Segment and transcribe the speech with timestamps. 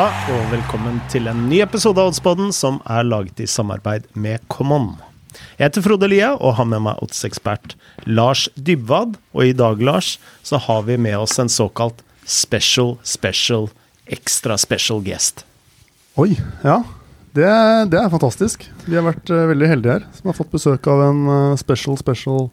[0.00, 4.40] Halla, og velkommen til en ny episode av Oddspodden som er laget i samarbeid med
[4.48, 4.94] Common.
[5.58, 7.74] Jeg heter Frode Lia og har med meg oddsekspert
[8.08, 9.18] Lars Dybwad.
[9.36, 13.68] Og i dag, Lars, så har vi med oss en såkalt special, special,
[14.08, 15.44] extra special guest.
[16.16, 16.30] Oi,
[16.64, 16.78] ja.
[17.36, 17.52] Det,
[17.92, 18.70] det er fantastisk.
[18.86, 22.00] Vi har vært uh, veldig heldige her som har fått besøk av en uh, special,
[22.00, 22.48] special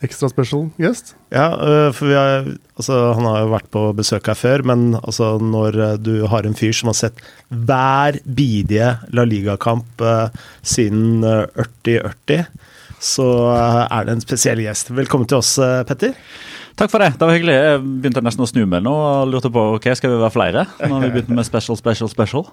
[0.00, 1.12] Extra special guest?
[1.28, 2.46] Ja, øh, for har,
[2.78, 6.48] altså, han har jo vært på besøk her før, men altså, når øh, du har
[6.48, 7.20] en fyr som har sett
[7.52, 10.32] hver bidige La Liga-kamp uh,
[10.62, 12.48] siden 80-80,
[12.96, 14.94] så uh, er det en spesiell gjest.
[14.96, 16.16] Velkommen til oss, uh, Petter.
[16.80, 17.12] Takk for det.
[17.20, 17.58] Det var hyggelig.
[17.60, 20.64] Jeg begynte nesten å snu meg nå og lurte på ok, skal vi være flere
[20.80, 22.48] når vi begynte med special, special, special.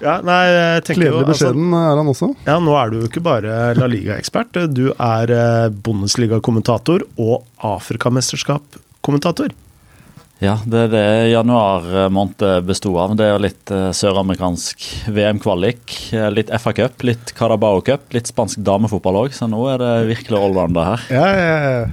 [0.00, 2.28] Ja, nei, Kledelig altså- beskjeden altså, er han også.
[2.46, 4.56] Ja, Nå er du jo ikke bare La Liga-ekspert.
[4.72, 9.52] Du er eh, Bundesliga-kommentator og Afrikamesterskap-kommentator.
[10.42, 13.12] Ja, det er det januar måned besto av.
[13.14, 19.36] Det er litt uh, søramerikansk VM-kvalik, litt FA-cup, litt Carabao Cup, litt spansk damefotball òg,
[19.36, 21.04] så nå er det virkelig allrounder her.
[21.14, 21.86] Ja, ja, ja.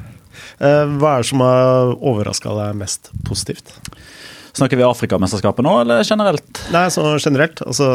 [0.60, 3.70] Hva er det som har overraska deg mest positivt?
[4.53, 6.61] Snakker vi Afrikamesterskapet nå, eller generelt?
[6.73, 7.61] Nei, så generelt.
[7.66, 7.88] Altså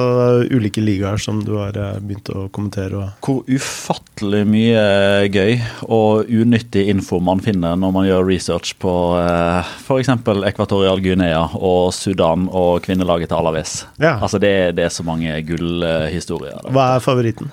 [0.51, 3.09] ulike ligaer som du har eh, begynt å kommentere.
[3.25, 4.85] Hvor ufattelig mye
[5.33, 10.13] gøy og unyttig info man finner når man gjør research på eh, f.eks.
[10.51, 13.77] Ekvatorial Guinea og Sudan og kvinnelaget til Alaves.
[13.99, 14.17] Ja.
[14.21, 16.61] Altså det, det, er så mange gullhistorier.
[16.75, 17.53] Hva er favoritten?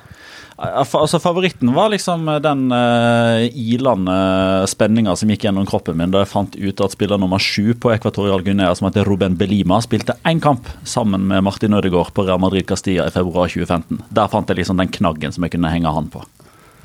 [0.62, 4.18] Altså Favoritten var liksom eh, den uh, ilende
[4.70, 7.90] spenninga som gikk gjennom kroppen min da jeg fant ut at spiller nummer sju på
[7.96, 12.42] Ekvatorial Guinea, som heter Ruben Belima, spilte én kamp sammen med Martin Ødegaard på Real
[12.44, 14.04] Madrid Castilla i februar 2015.
[14.14, 16.22] Der fant jeg liksom den knaggen som jeg kunne henge han på.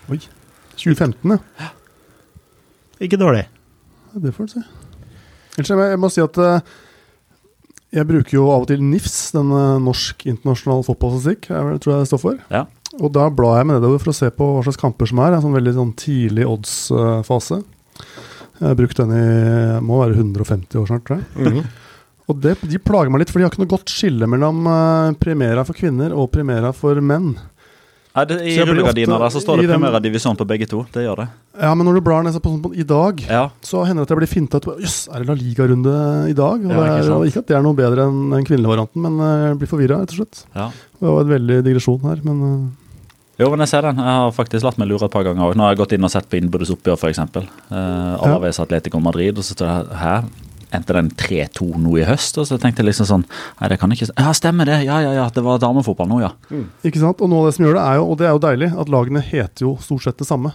[0.09, 0.23] Oi.
[0.81, 1.69] 2015, ja.
[3.05, 3.45] Ikke dårlig.
[4.17, 4.65] Det får du si.
[5.56, 6.73] Ellers jeg må si at uh,
[7.93, 9.53] jeg bruker jo av og til NIFS, den
[9.84, 12.41] norsk internasjonal fotballstatistikk, tror jeg det står for.
[12.49, 12.65] Ja.
[13.01, 15.37] Og da blar jeg med nedover for å se på hva slags kamper som er.
[15.37, 17.61] En sånn veldig sånn tidlig odds-fase.
[18.57, 19.27] Jeg har brukt den i
[19.84, 21.27] må være 150 år snart, tror jeg.
[21.37, 21.67] Mm -hmm.
[22.27, 25.12] Og det, de plager meg litt, for de har ikke noe godt skille mellom uh,
[25.21, 27.37] Primera for kvinner og Primera for menn.
[28.17, 30.87] Nei, det, I rullegardina der så står det Primera divisjon på begge to.
[30.93, 31.27] Det gjør det.
[31.61, 33.43] Ja, men når du blar ned på, sånn på, i dag, ja.
[33.61, 35.93] så hender det at jeg blir finta ut Jøss, er det La Liga-runde
[36.33, 36.65] i dag?
[36.65, 39.05] Og ja, det er, ikke, ikke, at det er noe bedre enn den kvinnelige varianten,
[39.05, 40.43] men eh, jeg blir forvirra, rett og slett.
[40.56, 40.71] Ja.
[40.73, 42.86] Det var en veldig digresjon her, men uh,
[43.37, 44.01] jo, men jeg ser den.
[44.01, 45.57] Jeg har faktisk latt meg lure et par ganger òg.
[45.59, 47.23] Nå har jeg gått inn og sett på innbyrdes oppgjør, f.eks.
[47.69, 50.29] Uh, Alaves Atletico Madrid, og så står det her
[50.75, 52.39] endte den 3-2 nå i høst.
[52.41, 53.25] Og så tenkte jeg liksom sånn
[53.61, 54.81] Nei, det kan ikke Ja, stemmer det!
[54.87, 56.33] Ja, ja, ja, det var damefotball nå, ja.
[56.51, 56.69] Mm.
[56.87, 57.23] Ikke sant.
[57.23, 58.93] Og noe av det som gjør det, er jo, og det er jo deilig, at
[58.93, 60.53] lagene heter jo stort sett det samme.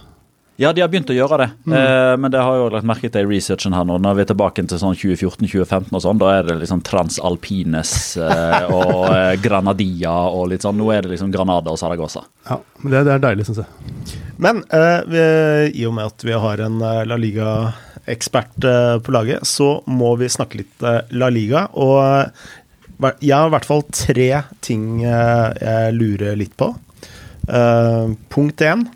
[0.62, 1.72] Ja, de har begynt å gjøre det, mm.
[1.74, 3.96] eh, men det har jeg jo lagt merke til i researchen her nå.
[4.02, 8.68] Når vi er tilbake til sånn 2014-2015 og sånn, da er det liksom Transalpines eh,
[8.68, 10.78] og eh, Granadia og litt sånn.
[10.78, 12.22] Nå er det liksom Granada og Saragossa.
[12.46, 14.14] Ja, men det, det er deilig, syns jeg.
[14.46, 15.26] Men eh, vi,
[15.82, 16.78] i og med at vi har en
[17.10, 17.50] La Liga
[18.12, 21.66] ekspert eh, på laget, så må vi snakke litt La Liga.
[21.74, 24.30] Og jeg har i hvert fall tre
[24.62, 26.70] ting jeg lurer litt på.
[28.30, 28.86] Punkt én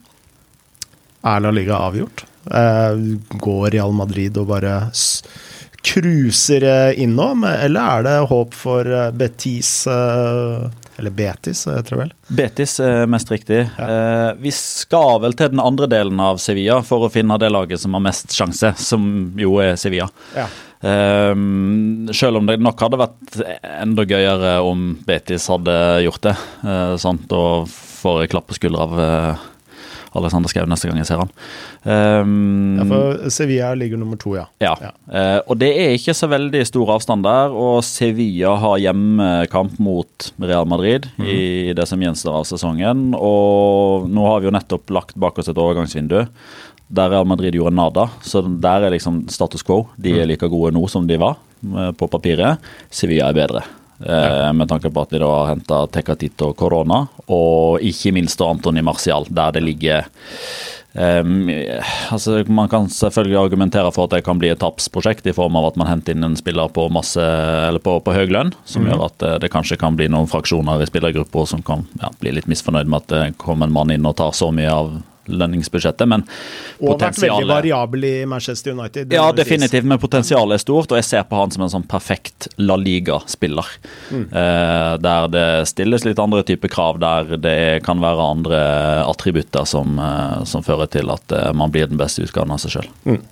[1.26, 2.24] er La Liga avgjort?
[3.42, 4.76] Går Real Madrid og bare
[5.86, 6.64] cruiser
[6.98, 9.72] innom, eller er det håp for Betis?
[10.96, 12.12] Eller Betis, tror jeg vel?
[12.38, 13.58] Betis er mest riktig.
[13.76, 13.86] Ja.
[13.86, 17.82] Eh, vi skal vel til den andre delen av Sevilla for å finne det laget
[17.82, 19.04] som har mest sjanse, som
[19.36, 20.08] jo er Sevilla.
[20.36, 20.48] Ja.
[20.86, 23.38] Um, selv om det nok hadde vært
[23.80, 26.36] enda gøyere om Betis hadde gjort det.
[26.64, 27.32] Uh, sant?
[27.32, 29.44] Og får klapp på skuldra av eh,
[30.18, 31.32] Alexander Schou neste gang jeg ser han.
[31.86, 34.46] Um, ja, for Sevilla ligger nummer to, ja.
[34.62, 34.92] Ja, ja.
[35.06, 37.54] Uh, og det er ikke så veldig stor avstand der.
[37.54, 41.26] Og Sevilla har hjemmekamp mot Real Madrid mm.
[41.26, 41.42] i
[41.76, 43.10] det som gjenstår av sesongen.
[43.16, 46.24] Og nå har vi jo nettopp lagt bak oss et overgangsvindu
[46.86, 48.08] der Real Madrid gjorde nada.
[48.22, 49.86] Så der er liksom status quo.
[49.96, 50.30] De er mhm.
[50.32, 52.62] like gode nå som de var eh, på papiret.
[52.90, 53.64] Sevilla er bedre.
[53.98, 54.46] Ja.
[54.48, 58.84] Eh, med tanke på at de da har henta Tecatito Corona, og ikke minst Antony
[58.84, 60.04] Marcial, der det ligger
[60.92, 61.48] um,
[62.12, 65.70] altså Man kan selvfølgelig argumentere for at det kan bli et tapsprosjekt, i form av
[65.70, 68.92] at man henter inn en spiller på masse, eller på, på høy lønn, som mm.
[68.92, 72.36] gjør at det, eh, kanskje kan bli noen fraksjoner i spillergrupper som kan ja, bli
[72.36, 74.96] litt misfornøyd med at det kommer en mann inn og tar så mye av
[75.28, 76.24] lønningsbudsjettet, men
[76.80, 79.12] Og vært veldig variabel i Manchester United.
[79.12, 82.48] Ja, definitivt, men potensialet er stort, og jeg ser på han som en sånn perfekt
[82.60, 83.70] La Liga-spiller.
[84.10, 84.24] Mm.
[84.30, 88.64] Eh, der det stilles litt andre typer krav, der det kan være andre
[89.06, 92.78] attributter som, eh, som fører til at eh, man blir den beste utgaven av seg
[92.78, 92.90] sjøl.
[93.06, 93.22] Mm.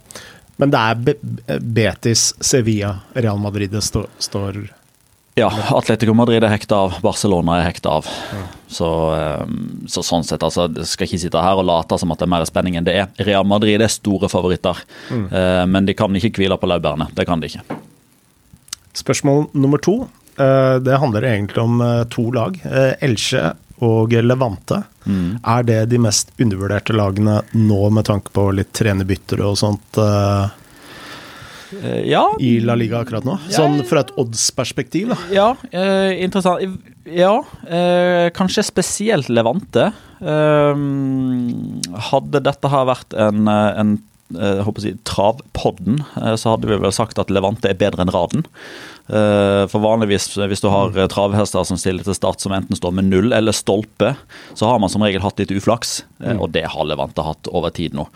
[0.63, 4.61] Men det er Betis, Sevilla, Real Madrid det står
[5.35, 8.11] Ja, Atletico Madrid er hekta av, Barcelona er hekta av.
[8.71, 8.87] Så,
[9.43, 9.57] um,
[9.91, 12.47] så, sånn sett, altså, skal ikke sitte her og late som at det er mer
[12.47, 13.09] spenning enn det er.
[13.27, 14.79] Real Madrid er store favoritter,
[15.11, 15.27] mm.
[15.35, 17.11] uh, men de kan ikke hvile på laurbærene.
[17.19, 17.81] Det kan de ikke.
[18.95, 20.05] Spørsmål nummer to.
[20.39, 21.83] Uh, det handler egentlig om
[22.15, 22.61] to lag.
[23.03, 24.85] Elche og Levante.
[25.03, 25.41] Mm.
[25.43, 29.99] Er det de mest undervurderte lagene nå, med tanke på litt trenerbytter og sånt?
[31.83, 32.23] Uh, ja.
[32.43, 33.37] i La Liga akkurat nå?
[33.53, 35.19] Sånn fra et odds-perspektiv, da.
[35.35, 36.81] Ja, uh, interessant.
[37.05, 39.93] Ja, uh, kanskje spesielt Levante.
[42.09, 43.97] hadde dette her vært en, en
[44.35, 45.99] jeg håper å si, travpodden,
[46.41, 48.47] så hadde vi vel sagt at Levante er bedre enn Raden.
[49.07, 52.95] Eh, for vanligvis hvis du har eh, travhester som stiller til start som enten står
[52.97, 54.15] med null eller stolpe,
[54.57, 56.41] så har man som regel hatt litt uflaks, eh, mm.
[56.41, 58.07] og det har Levante hatt over tid nå.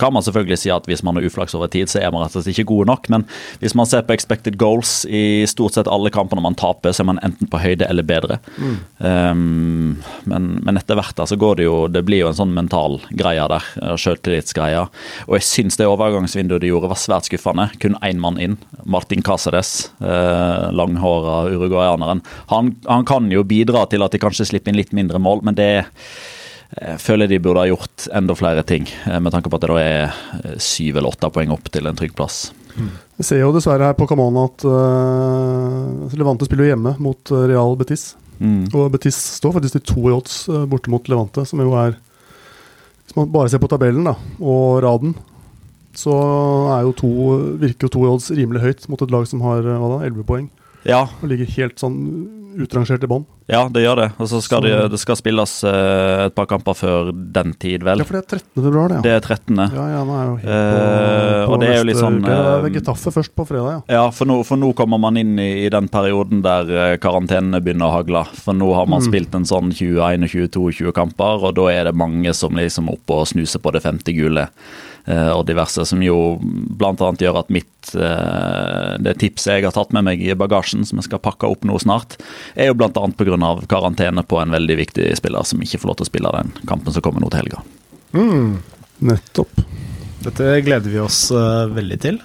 [0.00, 2.38] Kan man selvfølgelig si at hvis man har uflaks over tid, så er man rett
[2.38, 3.26] og slett ikke gode nok, men
[3.60, 7.10] hvis man ser på expected goals i stort sett alle kampene man taper, så er
[7.12, 8.40] man enten på høyde eller bedre.
[8.56, 8.78] Mm.
[8.96, 9.44] Um,
[10.24, 12.98] men, men, etter hvert da, så går det jo Det blir jo en sånn mental
[13.16, 13.66] greie der,
[14.00, 14.86] sjøltillitsgreie.
[15.28, 17.68] Og jeg syns det overgangsvinduet de gjorde, var svært skuffende.
[17.82, 18.56] Kun én mann inn,
[18.88, 19.90] Martin Cáceres.
[20.00, 20.29] Uh, Eh,
[20.76, 22.22] langhåra uruguayaneren.
[22.52, 25.58] Han, han, kan jo bidra til at de kanskje slipper inn litt mindre mål, men
[25.58, 25.70] det
[26.70, 29.64] jeg eh, føler de burde ha gjort enda flere ting, eh, med tanke på at
[29.64, 32.50] det da er syv eller åtte poeng opp til en trygg plass.
[33.18, 38.12] Vi ser jo dessverre her på Camona at uh, Levante spiller hjemme mot Real Betis.
[38.38, 38.70] Mm.
[38.70, 40.36] Og Betis står faktisk til to i odds
[40.70, 41.98] borte mot Levante, som jo er
[43.04, 45.16] Hvis man bare ser på tabellen da, og raden,
[45.98, 46.16] så
[46.76, 47.12] er jo to,
[47.60, 50.50] virker jo to odds rimelig høyt mot et lag som har hva da, 11 poeng.
[50.86, 51.06] Ja.
[51.20, 51.98] Og ligger helt sånn
[52.58, 53.24] utrangert i bånn.
[53.50, 54.06] Ja, det gjør det.
[54.22, 58.02] Og så skal det, det skal spilles uh, et par kamper før den tid, vel.
[58.02, 58.62] Ja, for det er 13.
[58.62, 58.98] februar, det.
[58.98, 59.02] Ja.
[59.06, 59.62] Det er 13.
[59.74, 62.20] Ja, ja, nå er jo helt på, uh, på og det er jo litt sånn
[62.26, 63.80] uh, Getafe først på fredag, ja.
[64.00, 67.90] Ja, for nå, for nå kommer man inn i, i den perioden der karantenene begynner
[67.90, 68.24] å hagle.
[68.38, 69.08] For nå har man mm.
[69.10, 73.30] spilt en sånn 21-22-20 kamper, og da er det mange som liksom er oppe og
[73.30, 74.48] snuser på det femte gule.
[75.08, 76.94] Eh, og diverse, som jo bl.a.
[76.94, 81.08] gjør at mitt eh, det tipset jeg har tatt med meg i bagasjen, som jeg
[81.08, 82.18] skal pakke opp nå snart,
[82.54, 82.90] er jo bl.a.
[82.92, 83.52] pga.
[83.70, 86.94] karantene på en veldig viktig spiller som ikke får lov til å spille den kampen
[86.94, 87.64] som kommer nå til helga.
[88.12, 88.60] Mm.
[89.08, 89.64] Nettopp.
[90.20, 92.20] Dette gleder vi oss uh, veldig til.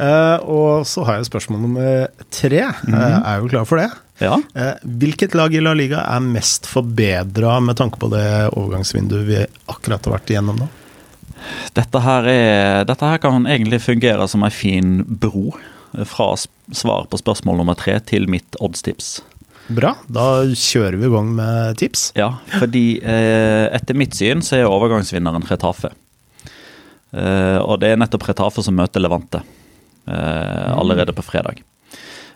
[0.00, 2.62] Uh, og så har jeg spørsmål nummer tre.
[2.88, 2.94] Mm.
[2.96, 3.90] Uh, er jo klar for det?
[4.20, 4.34] Ja.
[4.84, 9.38] hvilket lag i La Liga er mest forbedra med tanke på det overgangsvinduet vi
[9.72, 10.66] akkurat har vært igjennom nå?
[11.76, 15.54] Dette her, er, dette her kan egentlig fungere som en fin bro
[16.06, 19.18] fra svar på spørsmål nummer tre til mitt oddstips.
[19.70, 22.08] Bra, da kjører vi i gang med tips.
[22.18, 25.92] Ja, fordi eh, etter mitt syn så er overgangsvinneren Retafe.
[27.10, 29.44] Eh, og det er nettopp Retafe som møter Levante
[30.10, 31.62] eh, allerede på fredag.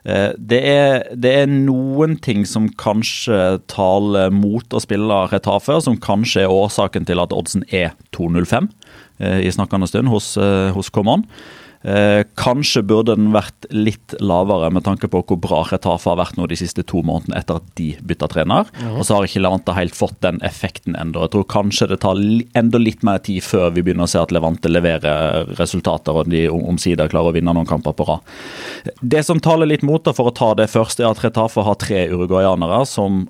[0.04, 5.96] Eh, det er, det er, noen ting som kanskje taler mot å spille Retafe, som
[5.96, 8.68] kanskje er årsaken til at oddsen er 2,05.
[9.22, 11.24] Eh, i snakkende stund hos, eh, hos Common.
[11.84, 16.38] Eh, kanskje burde den vært litt lavere med tanke på hvor bra Retafe har vært
[16.38, 18.70] nå de siste to månedene etter at de bytta trener.
[18.80, 18.94] Ja.
[18.96, 21.26] Og så har ikke Levante helt fått den effekten ennå.
[21.26, 22.22] Jeg tror kanskje det tar
[22.56, 26.46] enda litt mer tid før vi begynner å se at Levante leverer resultater og de
[26.48, 28.34] omsider klarer å vinne noen kamper på rad.
[29.00, 31.80] Det som taler litt mot det, for å ta det først, er at Retafe har
[31.80, 33.26] tre uruguayanere som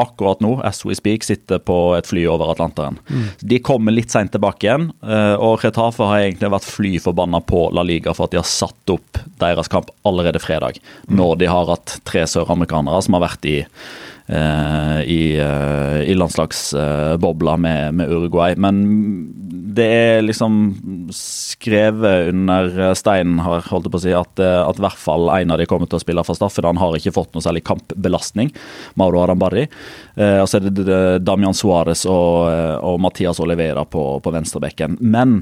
[0.00, 2.98] akkurat nå, as we speak, sitter på et fly over Atlanteren.
[3.08, 3.26] Mm.
[3.54, 7.68] De kommer litt seint tilbake igjen, eh, og Retafe har egentlig vært fly forbanna på
[7.76, 11.14] La Liga for at de har satt opp deres kamp allerede fredag, mm.
[11.20, 13.60] når de har hatt tre søramerikanere som har vært i
[14.26, 18.54] Eh, i, eh, i landslagsbobla med, med, Uruguay.
[18.56, 18.78] Men
[19.76, 20.56] det er liksom
[21.14, 25.54] skrevet under steinen, har holdt på å si, at, eh, at i hvert fall en
[25.54, 26.64] av de kommer til å spille for straffe.
[26.64, 28.52] Han har ikke fått noe særlig kampbelastning,
[29.00, 29.68] Mauro Arambari.
[30.14, 32.46] og så er det Damian Suárez og,
[32.86, 34.98] og Mathias Olivera på, på venstrebekken.
[35.00, 35.40] Men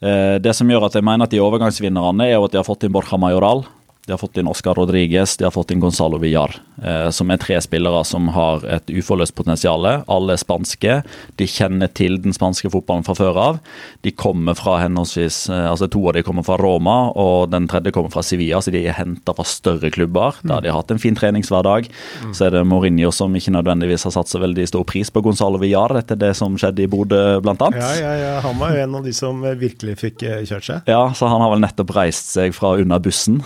[0.00, 2.86] det som gjør at jeg mener at de overgangsvinnerne, er jo at de har fått
[2.86, 3.64] inn Borja Majoral.
[4.06, 7.38] De har fått inn Oscar Rodriguez, de har fått inn Gonzalo Villar, eh, som er
[7.40, 9.86] tre spillere som har et uforløst potensial.
[10.04, 10.98] Alle er spanske.
[11.40, 13.60] De kjenner til den spanske fotballen fra før av.
[14.04, 17.94] De kommer fra henholdsvis eh, altså To av de kommer fra Roma, og den tredje
[17.96, 21.00] kommer fra Sevilla, så de er henta fra større klubber der de har hatt en
[21.00, 21.88] fin treningshverdag.
[22.34, 25.60] Så er det Mourinho som ikke nødvendigvis har satt så veldig stor pris på Gonzalo
[25.62, 27.80] Villar etter det som skjedde i Bodø, blant annet.
[27.80, 28.36] Ja, ja, ja.
[28.44, 30.92] Han var jo en av de som virkelig fikk eh, kjørt seg.
[30.92, 33.40] Ja, så han har vel nettopp reist seg fra under bussen.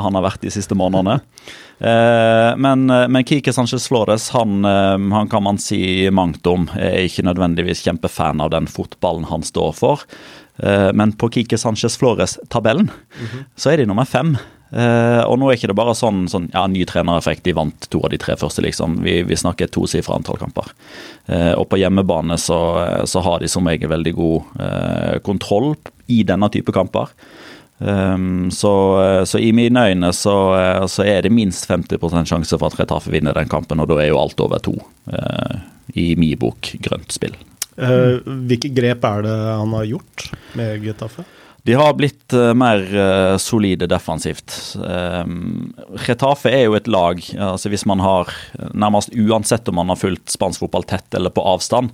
[0.00, 1.20] Der han har vært de siste månedene.
[1.80, 6.68] Eh, men, eh, men Kike Sanchez Flores han, eh, han, kan man si mangt om.
[6.76, 10.06] Jeg er ikke nødvendigvis kjempefan av den fotballen han står for.
[10.60, 13.44] Men på Kike Sanchez Flores-tabellen mm -hmm.
[13.56, 14.36] så er de nummer fem.
[15.26, 18.10] Og nå er ikke det bare sånn, sånn ja, ny trenereffekt, de vant to av
[18.10, 19.02] de tre første, liksom.
[19.02, 20.64] Vi, vi snakker tosifra antall kamper.
[21.56, 24.42] Og på hjemmebane så, så, har de som regel veldig god
[25.22, 25.76] kontroll
[26.06, 27.08] i denne type kamper.
[27.80, 28.72] Um, så,
[29.24, 30.34] så, i mine øyne så,
[30.84, 34.10] så, er det minst 50 sjanse for at Retafe vinner den kampen, og da er
[34.12, 34.76] jo alt over to.
[35.08, 35.60] Uh,
[35.96, 37.38] I min bok grønt spill.
[37.80, 40.26] Uh, hvilke grep er det han har gjort
[40.58, 41.24] med Getafe?
[41.68, 44.54] De har blitt uh, mer uh, solide defensivt.
[44.80, 45.72] Um,
[46.06, 48.32] Retafe er jo et lag, altså hvis man har
[48.72, 51.92] nærmest uansett om man har fulgt spansk fotball tett eller på avstand,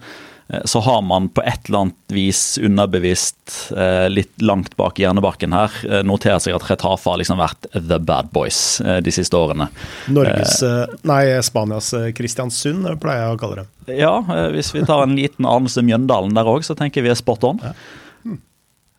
[0.64, 3.72] så har man på et eller annet vis underbevisst,
[4.14, 5.74] litt langt bak hjernebarken her,
[6.06, 9.66] notert seg at Retafe har liksom vært the bad boys de siste årene.
[10.06, 10.62] Norges,
[11.08, 13.98] nei, Spanias Kristiansund pleier jeg å kalle det.
[13.98, 14.14] Ja,
[14.54, 17.62] hvis vi tar en liten anelse Mjøndalen der òg, så tenker vi er spot on.
[17.66, 17.74] Ja.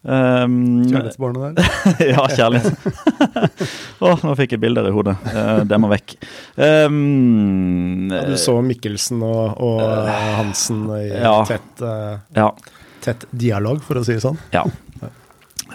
[0.04, 1.70] Um, Kjærlighetsbarnet der?
[2.13, 2.75] ja, kjærlighet.
[4.01, 5.18] Å, oh, nå fikk jeg bilder i hodet.
[5.34, 6.16] Uh, det må vekk.
[6.56, 12.51] Um, ja, du så Mikkelsen og, og uh, Hansen i ja, tett, uh, ja.
[13.04, 14.39] tett dialog, for å si det sånn?
[14.56, 14.63] Ja.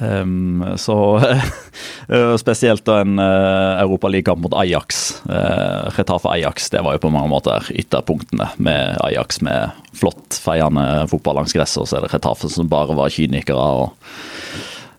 [0.02, 1.20] Um, så
[2.08, 5.22] eh, Spesielt da en uh, europaligakamp mot Ajax.
[5.28, 11.06] Uh, Retafe Ajax det var jo på mange måter ytterpunktene med Ajax med flott feiende
[11.12, 13.58] fotball langs gresset, og så er det Retafe som bare var kynikere.
[13.58, 13.92] og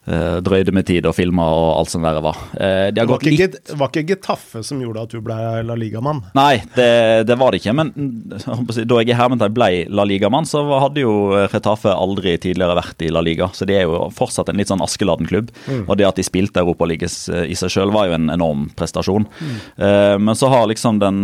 [0.03, 2.39] drøyde med tid og filma og alt som verre var.
[2.57, 3.73] Uh, det var, ikke, litt...
[3.79, 6.19] var ikke Getafe som gjorde at du ble La Liga-mann?
[6.35, 6.89] Nei, det,
[7.29, 7.75] det, var det ikke.
[7.77, 11.13] Men da jeg i hermetegn ble La Liga-mann, så hadde jo
[11.53, 13.47] Retafe aldri tidligere vært i La Liga.
[13.55, 15.53] Så de er jo fortsatt en litt sånn Askeladden-klubb.
[15.69, 15.85] Mm.
[15.87, 16.93] Og det at de spilte Europaligaen
[17.33, 19.25] eh, i seg sjøl, var jo en enorm prestasjon.
[19.39, 19.55] Mm.
[19.79, 21.23] Uh, men så har liksom den,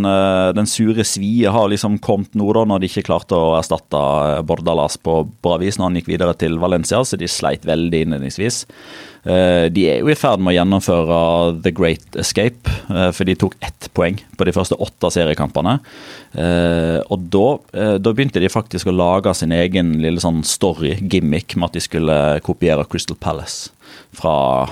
[0.56, 4.00] den sure svie har liksom kommet nå, da, når de ikke klarte å erstatte
[4.48, 8.64] Bordalas på bra vis når han gikk videre til Valencia, så de sleit veldig innledningsvis.
[9.28, 11.20] Eh, de er jo i ferd med å gjennomføre
[11.66, 15.80] The Great Escape, eh, for de tok ett poeng på de første åtte seriekampene.
[16.40, 17.48] Eh, og da,
[18.00, 21.84] da begynte de faktisk å lage sin egen lille sånn story, gimmick, med at de
[21.84, 23.74] skulle kopiere Crystal Palace
[24.16, 24.70] fra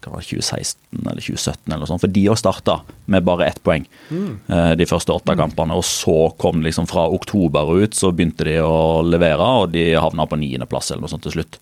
[0.00, 2.78] 2016 eller 2017, eller sånt, for de òg starta
[3.12, 4.78] med bare ett poeng mm.
[4.80, 5.76] de første åtte kampene.
[5.76, 10.24] Og så kom liksom fra oktober ut, så begynte de å levere, og de havna
[10.24, 11.60] på niendeplass eller noe sånt til slutt.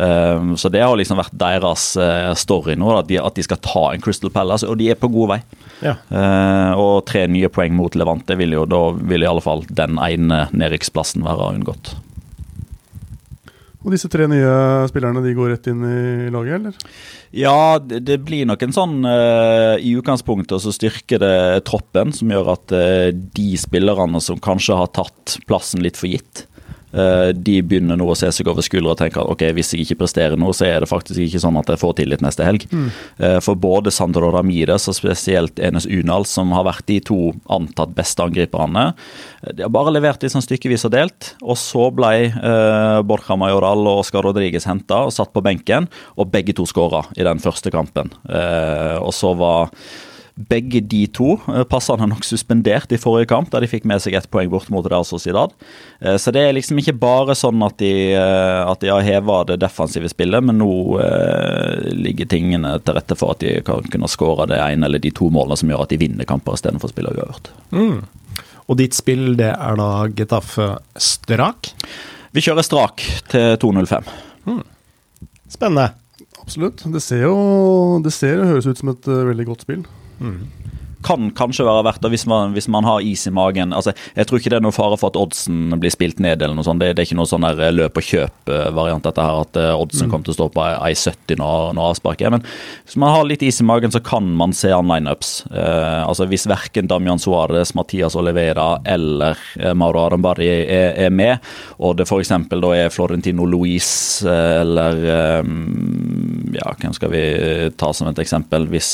[0.00, 3.58] Um, så det har liksom vært deres uh, story nå, at de, at de, skal
[3.60, 5.40] ta en Crystal Palace, og de er på god vei.
[5.84, 5.96] Ja.
[6.08, 10.00] Uh, og tre nye poeng mot Levante vil jo da vil i alle fall den
[10.00, 11.92] ene nedrykksplassen være unngått.
[13.80, 16.96] Og disse tre nye spillerne de går rett inn i laget, eller?
[17.36, 21.36] Ja, det, det blir nok en sånn uh, I utgangspunktet så styrker det
[21.68, 22.76] troppen, som gjør at
[23.36, 26.49] de spillerne som kanskje har tatt plassen litt for gitt, Eh,
[26.90, 30.00] de begynner nå å se seg over skuldra og tenker at ok, hvis jeg ikke
[30.02, 32.66] presterer nå, så er det faktisk ikke sånn at jeg får tillit neste helg.
[32.70, 32.88] Mm.
[33.18, 37.94] Eh, for både Sandro Ramires og spesielt Enes Unal, som har vært de to antatt
[37.96, 38.90] beste angriperne,
[39.42, 41.32] eh, de har bare levert litt sånn stykkevis og delt.
[41.42, 46.30] Og så ble eh, Borja Majoral og Oscar Rodriguez henta og satt på benken, og
[46.32, 48.12] begge to skåra i den første kampen.
[48.28, 49.70] Eh, og så var
[50.34, 54.16] begge de to eh, passerne nok suspendert i forrige kamp, da de fikk med seg
[54.18, 55.52] ett poeng bort mot Real Sociedad.
[56.00, 59.42] Eh, så det er liksom ikke bare sånn at de, eh, at de har heva
[59.48, 60.72] det defensive spillet, men nå
[61.02, 65.12] eh, ligger tingene til rette for at de kan kunne skåre det ene eller de
[65.14, 67.52] to målene som gjør at de vinner kamper istedenfor å spille uavgjort.
[67.74, 68.00] Mm.
[68.70, 71.72] Og ditt spill, det er da Getafe strak?
[72.30, 74.12] Vi kjører strak til 2.05.
[74.46, 74.62] Mm.
[75.50, 75.90] Spennende.
[76.40, 76.84] Absolutt.
[76.94, 77.34] Det ser jo
[78.04, 79.82] det ser og høres ut som et veldig godt spill.
[80.20, 80.60] Mm
[81.02, 83.72] kan kanskje være verdt det hvis man, hvis man, har is i magen.
[83.76, 86.42] Altså, jeg tror ikke det er noe fare for at oddsen blir spilt ned.
[86.42, 86.82] eller noe sånt.
[86.82, 89.80] Det, det er ikke noen sånn der eh, løp og kjøp-variant dette her, at uh,
[89.80, 90.12] oddsen mm.
[90.12, 92.34] kommer til å stå på 1,70 når, når avsparket er.
[92.36, 95.32] Men hvis man har litt is i magen, så kan man se an lineups.
[95.48, 101.40] Eh, altså, hvis verken Damian Suárez, Mathias Olivera eller uh, Mauro Arambari er, er, med,
[101.80, 102.34] og det f.eks.
[102.50, 103.88] da er Florentino Luis
[104.28, 107.24] eller um, Ja, hvem skal vi
[107.78, 108.66] ta som et eksempel?
[108.70, 108.90] Hvis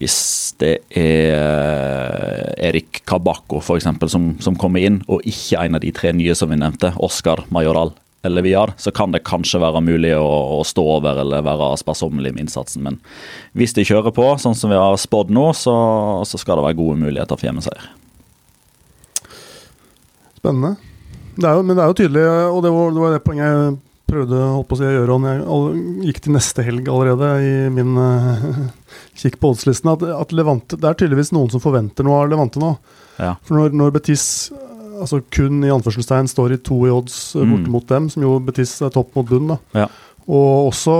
[0.00, 0.18] hvis
[0.60, 3.88] det er eh, Erik Kabakko f.eks.
[4.12, 7.44] Som, som kommer inn, og ikke en av de tre nye som vi nevnte, Oscar
[7.52, 11.70] Majoral eller Viar, så kan det kanskje være mulig å, å stå over eller være
[11.80, 12.84] sparsommelig med innsatsen.
[12.84, 12.98] Men
[13.56, 15.74] hvis de kjører på, sånn som vi har spådd nå, så,
[16.28, 17.88] så, skal det være gode muligheter for hjemmeseier.
[20.40, 20.76] Spennende.
[21.40, 24.40] Det jo, men det er jo tydelig, og det var det, var det poenget prøvde
[24.40, 27.94] holdt på å si å gjøre, og jeg gikk til neste helg allerede i min
[27.98, 28.48] uh,
[29.20, 32.62] kikk på oddslisten, at, at, Levante Det er tydeligvis noen som forventer noe av Levante
[32.62, 32.74] nå.
[33.20, 33.36] Ja.
[33.46, 34.24] For når, når, Betis
[35.00, 37.72] altså kun i anførselstegn står i to i odds borte mm.
[37.72, 39.60] mot dem, som jo Betis er topp mot bunn, da.
[39.84, 39.88] Ja.
[40.30, 40.92] Og også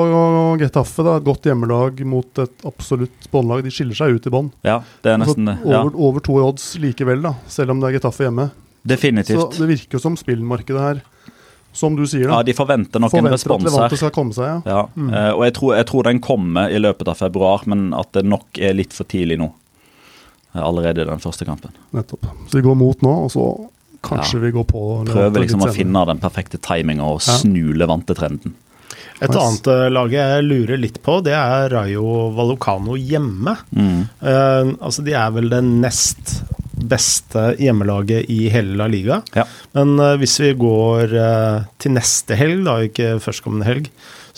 [0.58, 3.62] Getafe, da, et godt hjemmelag mot et absolutt båndlag.
[3.62, 4.48] De skiller seg ut i bånn.
[4.66, 5.60] Ja, det er nesten det.
[5.62, 5.84] Ja.
[5.84, 8.48] Over, over to i odds likevel, da, selv om det er Getafe hjemme.
[8.82, 9.40] Definitivt.
[9.40, 11.02] Så det virker jo som spillmarkedet her,
[11.72, 12.40] som du sier, Da.
[12.40, 13.70] Ja, de forventer nok en forventer at respons her.
[13.70, 14.60] Levante skal komme seg, ja.
[14.66, 14.80] Ja,
[15.26, 18.24] eh, og jeg tror, jeg tror den kommer i løpet av februar, men at det
[18.26, 19.52] nok er litt for tidlig nå.
[20.54, 21.70] Eh, Allerede i den første kampen.
[21.94, 22.26] Nettopp.
[22.50, 23.44] Så vi går mot nå, og så
[24.02, 24.40] kanskje Ja.
[24.46, 27.36] vi går på Levante Prøver liksom å finne den perfekte timinga og Ja.
[27.38, 28.52] snu Levante-trenden.
[29.22, 29.38] Et Nice.
[29.38, 33.56] annet eh, lag jeg lurer litt på, det er Rayo Valucano hjemme.
[33.76, 34.08] Mm.
[34.22, 36.42] Uh, altså, de er vel det nest
[36.88, 39.20] beste hjemmelaget i hele La Liga.
[39.36, 39.44] Ja.
[39.76, 43.90] Men uh, hvis vi går uh, til neste helg, da, ikke førstkommende helg,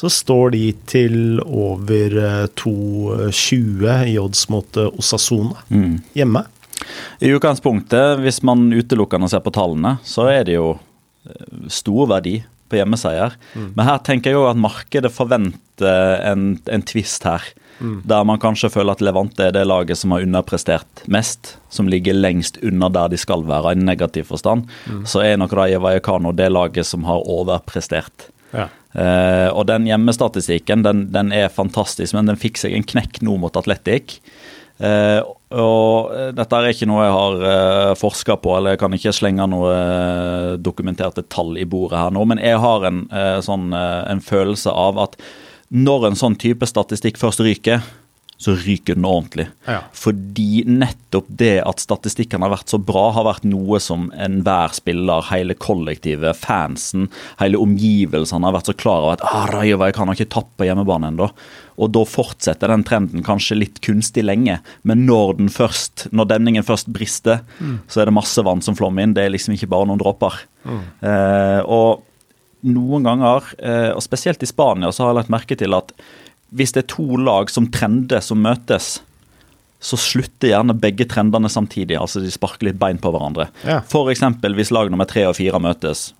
[0.03, 6.01] så står de til over eh, 2,20 i odds mot eh, Osasona Mm.
[6.17, 6.43] hjemme.
[7.23, 10.73] I utgangspunktet, hvis man utelukkende ser på tallene, så er det jo
[11.29, 12.41] eh, stor verdi
[12.73, 13.37] på hjemmeseier.
[13.55, 17.45] Men her tenker jeg jo at markedet forventer en, en twist her.
[17.83, 21.57] Der man kanskje føler at Levante er det laget som har underprestert mest.
[21.73, 24.69] Som ligger lengst unna der de skal være, i negativ forstand.
[25.09, 28.29] Så er nok Rayo Vallecano det laget som har overprestert.
[28.53, 28.69] Ja.
[28.93, 33.39] Uh, og den hjemmestatistikken den, den er fantastisk, men den fikk seg en knekk nå
[33.41, 34.19] mot Atletic.
[34.83, 35.23] Uh,
[35.53, 39.47] og dette er ikke noe jeg har uh, forska på, eller jeg kan ikke slenge
[39.53, 44.03] noe uh, dokumenterte tall i bordet her nå, men jeg har en, uh, sånn, eh,
[44.13, 45.19] en følelse av at
[45.73, 47.83] når en sånn type statistikk først ryker,
[48.43, 49.47] så ryker den ordentlig.
[49.69, 49.79] Ja.
[49.95, 55.23] Fordi nettopp det at statistikken har vært så bra, har vært noe som enhver spiller,
[55.31, 57.07] hele kollektivet, fansen,
[57.39, 61.31] hele omgivelsene har vært så klar over at ah, kan Vallecano ikke tappe hjemmebane ennå.
[61.83, 66.67] Og da fortsetter den trenden kanskje litt kunstig lenge, men når den først, når demningen
[66.67, 67.45] først brister,
[67.87, 69.15] så er det masse vann som flommer inn.
[69.15, 70.43] Det er liksom ikke bare noen dråper.
[70.67, 72.03] Eh, og
[72.63, 75.95] noen ganger, eh, og spesielt i Spania, så har jeg lagt merke til at
[76.53, 79.01] hvis det er to lag som trender som møtes,
[79.83, 81.97] så slutter gjerne begge trendene samtidig.
[81.99, 83.49] Altså de sparker litt bein på hverandre.
[83.67, 83.81] Ja.
[83.89, 86.13] For eksempel hvis lag nummer tre og fire møtes,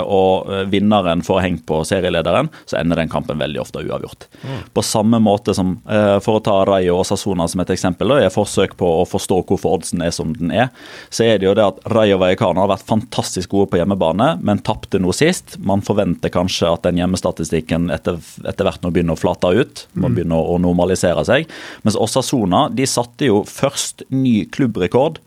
[0.00, 4.28] og eh, vinneren får hengt på serielederen, så ender den kampen veldig ofte uavgjort.
[4.72, 8.22] På samme måte som, eh, for å ta Rayo og Sassona som et eksempel, og
[8.22, 10.72] i et forsøk på å forstå hvorfor oddsen er som den er,
[11.12, 14.64] så er det jo det at Rayo Vallecano har vært fantastisk gode på hjemmebane, men
[14.64, 15.58] tapte nå sist.
[15.60, 20.08] Man forventer kanskje at den hjemmestatistikken etter, etter hvert nå begynner å flate ut, må
[20.12, 21.48] begynne å, å normalisere seg.
[21.84, 25.20] Mens Osasona de satte jo først ny klubbrekord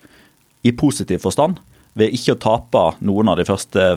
[0.66, 1.62] i positiv forstand
[1.98, 3.88] ved ikke å tape noen av de første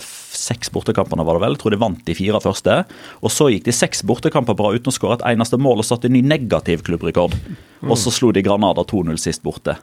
[0.45, 1.57] seks bortekampene, var det vel.
[1.57, 2.81] Jeg tror de vant de fire første.
[3.25, 6.13] Og så gikk de seks bortekamper bra uten å skåre et eneste mål og satte
[6.13, 7.37] ny negativ klubbrekord.
[7.85, 9.79] Og så slo de Granada 2-0 sist borte.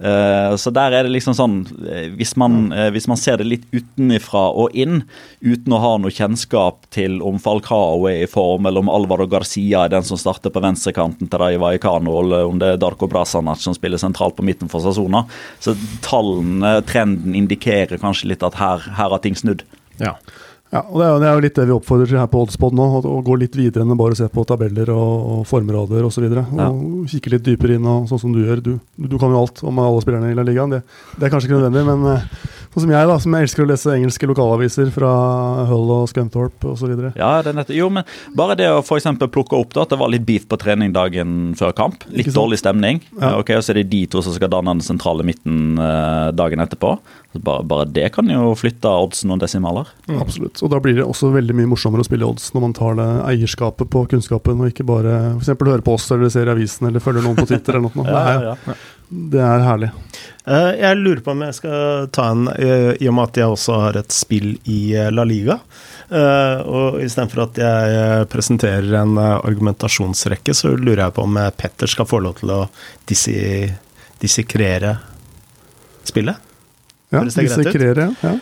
[0.00, 3.44] Eh, så der er det liksom sånn eh, hvis man, eh, hvis man ser det
[3.50, 5.02] litt utenifra og inn,
[5.44, 9.84] uten å ha noe kjennskap til om Falcao er i form, eller om Alvaro Garcia
[9.84, 13.60] er den som starter på venstrekanten til Rayo Vallecano, eller om det er Darko Brasanac
[13.60, 15.26] som spiller sentralt på midten for Sasona.
[15.60, 19.66] Så tallene, trenden, indikerer kanskje litt at her, her har ting snudd.
[20.00, 20.16] Ja.
[20.70, 22.44] Ja, og det er, jo, det er jo litt det vi oppfordrer til her på
[22.44, 26.04] Oddspod nå, å, gå litt videre enn å bare se på tabeller og, og formrader
[26.06, 26.28] osv.
[26.30, 26.68] Og, Ja.
[26.70, 28.62] og kikke litt dypere inn, og sånn som du gjør.
[28.62, 30.70] Du, du kan jo alt om alle spillerne i La Ligaen.
[30.76, 30.84] Det,
[31.18, 32.28] det er kanskje ikke nødvendig, men eh,
[32.70, 35.10] sånn som jeg, da, som elsker å lese engelske lokalaviser fra
[35.70, 36.92] Hull og Scunthorpe osv.
[37.18, 37.72] Ja, det er nett.
[37.74, 38.06] Jo, men
[38.38, 41.54] bare det å for plukke opp da, at det var litt beef på trening dagen
[41.58, 42.04] før kamp.
[42.14, 43.02] Litt dårlig stemning.
[43.18, 43.34] Ja.
[43.40, 46.62] Ok, Og så er det de to som skal danne den sentrale midten eh, dagen
[46.62, 46.96] etterpå.
[47.38, 49.90] Bare, bare det kan jo flytte oddsen noen desimaler.
[50.18, 50.62] Absolutt.
[50.64, 53.08] Og da blir det også veldig mye morsommere å spille odds når man tar det
[53.30, 55.54] eierskapet på kunnskapen, og ikke bare f.eks.
[55.54, 58.06] høre på oss eller ser i avisen eller følger noen på Twitter eller noe.
[58.10, 59.90] ja, ja, er, det er herlig.
[60.46, 63.50] Eh, Jeg lurer på om jeg skal ta en, eh, i og med at jeg
[63.50, 65.58] også har et spill i eh, La Liga.
[66.10, 72.18] Og istedenfor at jeg presenterer en argumentasjonsrekke, så lurer jeg på om Petter skal få
[72.24, 72.64] lov til å
[74.18, 74.96] dissekrere
[76.10, 76.34] spillet.
[77.14, 78.34] Ja, dissekrere, ja.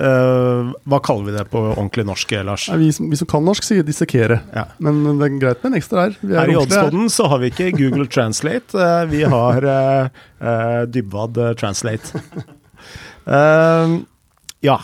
[0.00, 2.68] Eh, hva kaller vi det på ordentlig norsk, Lars?
[2.70, 4.40] Ja, vi, som- vi som kan norsk, sier dissekere.
[4.54, 4.64] Ja.
[4.78, 6.06] Men det er greit med en ekstra.
[6.08, 7.10] Er Her i Oddsboden.
[7.12, 12.22] Så har vi ikke Google Translate, eh, vi har uh, Dybwad Translate.
[14.60, 14.76] Ja,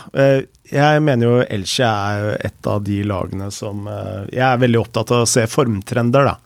[0.71, 3.85] jeg mener jo Elkje er et av de lagene som
[4.31, 6.37] Jeg er veldig opptatt av å se formtrender, da.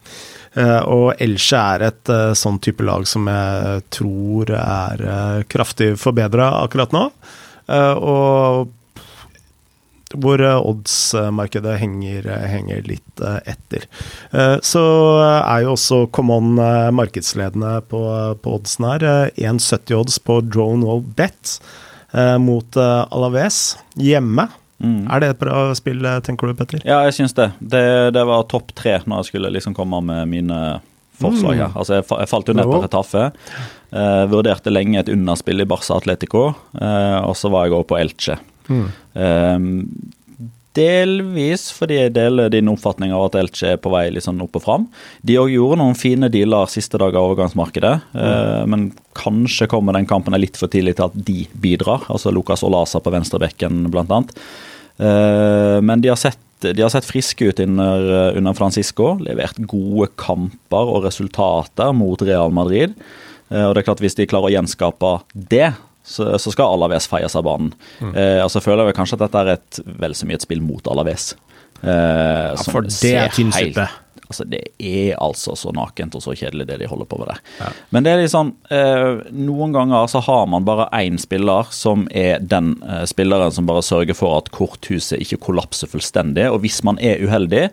[0.52, 5.94] Uh, og Elche er et uh, sånn type lag som jeg tror er uh, kraftig
[6.02, 7.06] forbedra akkurat nå.
[7.72, 8.72] Eh, og
[10.20, 13.86] hvor eh, oddsmarkedet henger, eh, henger litt etter.
[14.66, 14.82] Så
[15.22, 16.58] er jo også Common
[16.96, 18.02] markedsledende på,
[18.44, 19.06] på oddsen her.
[19.08, 21.60] Eh, 1,70 odds på Drone Wall Bet
[22.44, 24.50] mot Alaves hjemme.
[24.84, 25.06] Mm.
[25.08, 26.82] Er det et bra spill, tenker du, Petter?
[26.84, 27.54] Ja, jeg syns det.
[27.64, 27.86] det.
[28.18, 28.26] det.
[28.28, 30.58] var topp tre når jeg skulle liksom komme med mine
[31.22, 31.70] forslag her.
[31.72, 31.78] Mm.
[31.78, 33.30] Altså, jeg, falt jo ned på Retaffe.
[33.92, 37.98] Eh, vurderte lenge et underspill i Barca Atletico, eh, og så var jeg òg på
[38.00, 38.38] Elche.
[38.72, 38.86] Mm.
[39.20, 39.66] Eh,
[40.80, 44.64] delvis fordi jeg deler din oppfatning av at Elche er på vei sånn opp og
[44.64, 44.86] fram.
[45.28, 48.72] De òg gjorde noen fine dealer siste dag av overgangsmarkedet, mm.
[48.72, 48.86] men
[49.20, 52.06] kanskje kommer den kampen litt for tidlig til at de bidrar.
[52.08, 54.32] Altså Lucas Olasa på venstrebekken, blant annet.
[55.04, 59.16] Eh, men de har sett de har sett friske ut under, under, Francisco.
[59.26, 62.94] Levert gode kamper og resultater mot Real Madrid.
[63.52, 65.72] Eh, og det er klart Hvis de klarer å gjenskape det,
[66.04, 67.74] så, så skal Alaves feies av banen.
[68.00, 68.14] Mm.
[68.16, 70.88] Eh, altså føler jeg kanskje at dette er et, vel så mye et spill mot
[70.92, 71.34] Alaves.
[71.82, 73.90] Eh, ja, for det er tynnsuppe.
[74.32, 77.42] Altså, det er altså så nakent og så kjedelig, det de holder på med der.
[77.60, 77.70] Ja.
[77.92, 82.40] Men det er liksom eh, Noen ganger så har man bare én spiller som er
[82.40, 86.48] den eh, spilleren som bare sørger for at korthuset ikke kollapser fullstendig.
[86.48, 87.68] Og hvis man er uheldig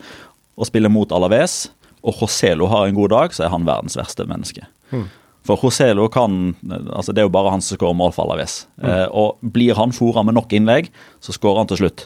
[0.58, 1.68] og spiller mot Alaves,
[2.02, 4.66] og Joselo har en god dag, så er han verdens verste menneske.
[4.90, 5.06] Mm.
[5.48, 6.54] For Joselo kan
[6.92, 8.66] altså Det er jo bare han som skårer mål for Alaves.
[8.76, 8.88] Mm.
[8.90, 10.90] Eh, og blir han fora med nok innlegg,
[11.24, 12.04] så skårer han til slutt.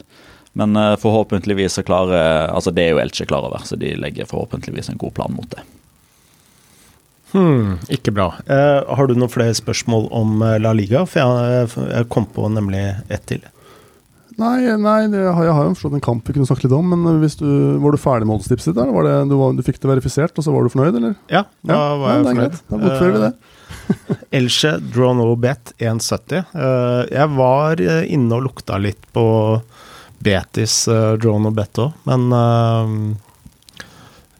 [0.55, 4.29] Men eh, forhåpentligvis så klarer Altså, det er jo Elche klar over, så de legger
[4.29, 5.63] forhåpentligvis en god plan mot det.
[7.33, 8.29] Hmm, ikke bra.
[8.45, 11.01] Eh, har du noen flere spørsmål om uh, La Liga?
[11.09, 13.41] For jeg, jeg, kom på nemlig ett til.
[14.39, 16.93] Nei, nei det, jeg har jo forstått en kamp vi kunne snakke litt om.
[16.93, 17.47] Men du,
[17.83, 18.81] var du ferdig med oddstipset ditt?
[18.83, 21.17] Eller var det, du, var, du, fikk det verifisert, og så var du fornøyd, eller?
[21.31, 22.61] Ja, da ja, var jeg fornøyd.
[22.69, 23.33] Da bokfører vi det.
[24.37, 26.53] Elche draw no bet 1,70.
[27.11, 29.25] jeg var inne og lukta litt på
[30.23, 33.32] Betis uh, drone no bet òg, men uh,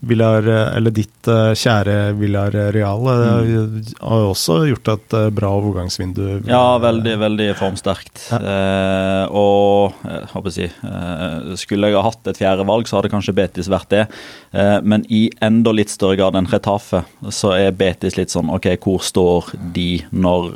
[0.04, 3.78] Villar, eller ditt kjære kjære Villarreal mm.
[4.02, 6.44] har også gjort et bra overgangsvindu.
[6.50, 8.28] Ja, veldig, veldig formsterkt.
[8.32, 8.40] Ja.
[8.40, 13.12] Eh, og jeg håper si eh, Skulle jeg ha hatt et fjerde valg, så hadde
[13.14, 14.06] kanskje Betis vært det.
[14.52, 18.74] Eh, men i enda litt større grad enn Retafe, så er Betis litt sånn OK,
[18.84, 20.52] hvor står de når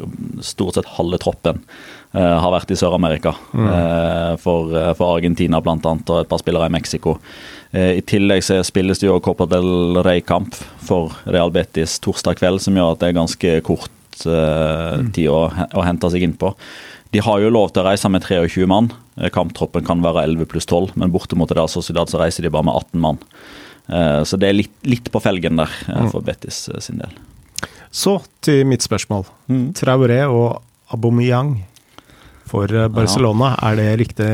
[0.46, 1.64] stort sett halve troppen
[2.16, 3.34] Eh, har vært i Sør-Amerika.
[3.52, 3.68] Mm.
[3.68, 5.76] Eh, for, eh, for, Argentina bl.a.
[5.76, 7.18] og et par spillere i Mexico.
[7.72, 10.56] I tillegg så spilles det jo Copa del Rey-kamp
[10.88, 15.10] for Real Betis torsdag kveld, som gjør at det er ganske kort mm.
[15.12, 16.54] tid å, å, hente seg inn på.
[17.12, 18.88] De har jo lov til å reise med 23 mann.
[19.36, 22.80] Kamptroppen kan være 11 pluss 12, men bortimot Real Sociedad så reiser de bare med
[22.80, 23.20] 18 mann.
[24.24, 26.08] Så det er litt, litt på felgen der mm.
[26.16, 27.20] for Betis sin del.
[27.92, 29.26] Så til mitt spørsmål.
[29.52, 29.72] Mm.
[29.76, 30.62] Traoré og
[30.94, 31.58] Aubameyang
[32.48, 33.56] for eh, Barcelona.
[33.56, 33.72] Ja.
[33.72, 34.32] Er det riktig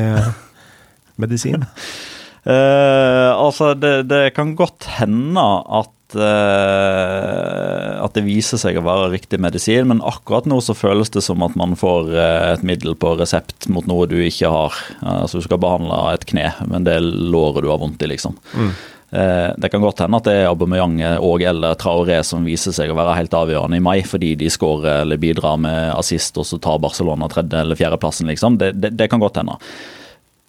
[1.15, 1.65] medisin?
[2.43, 5.43] Uh, altså, det, det, kan godt hende
[5.79, 11.13] at uh, at det viser seg å være riktig medisin, men akkurat nå så føles
[11.13, 14.81] det som at man får uh, et middel på resept mot noe du ikke har.
[14.99, 18.35] altså Du skal behandle et kne, men det er låret du har vondt i, liksom.
[18.53, 18.73] Mm.
[19.13, 22.89] Eh, det kan godt hende at det er Aubameyang og eller Traoré som viser seg
[22.89, 26.57] å være helt avgjørende i mai, fordi de skårer eller bidrar med assist, og så
[26.57, 28.57] tar Barcelona tredje- eller fjerdeplassen, liksom.
[28.57, 29.59] Det, det, det, kan godt hende.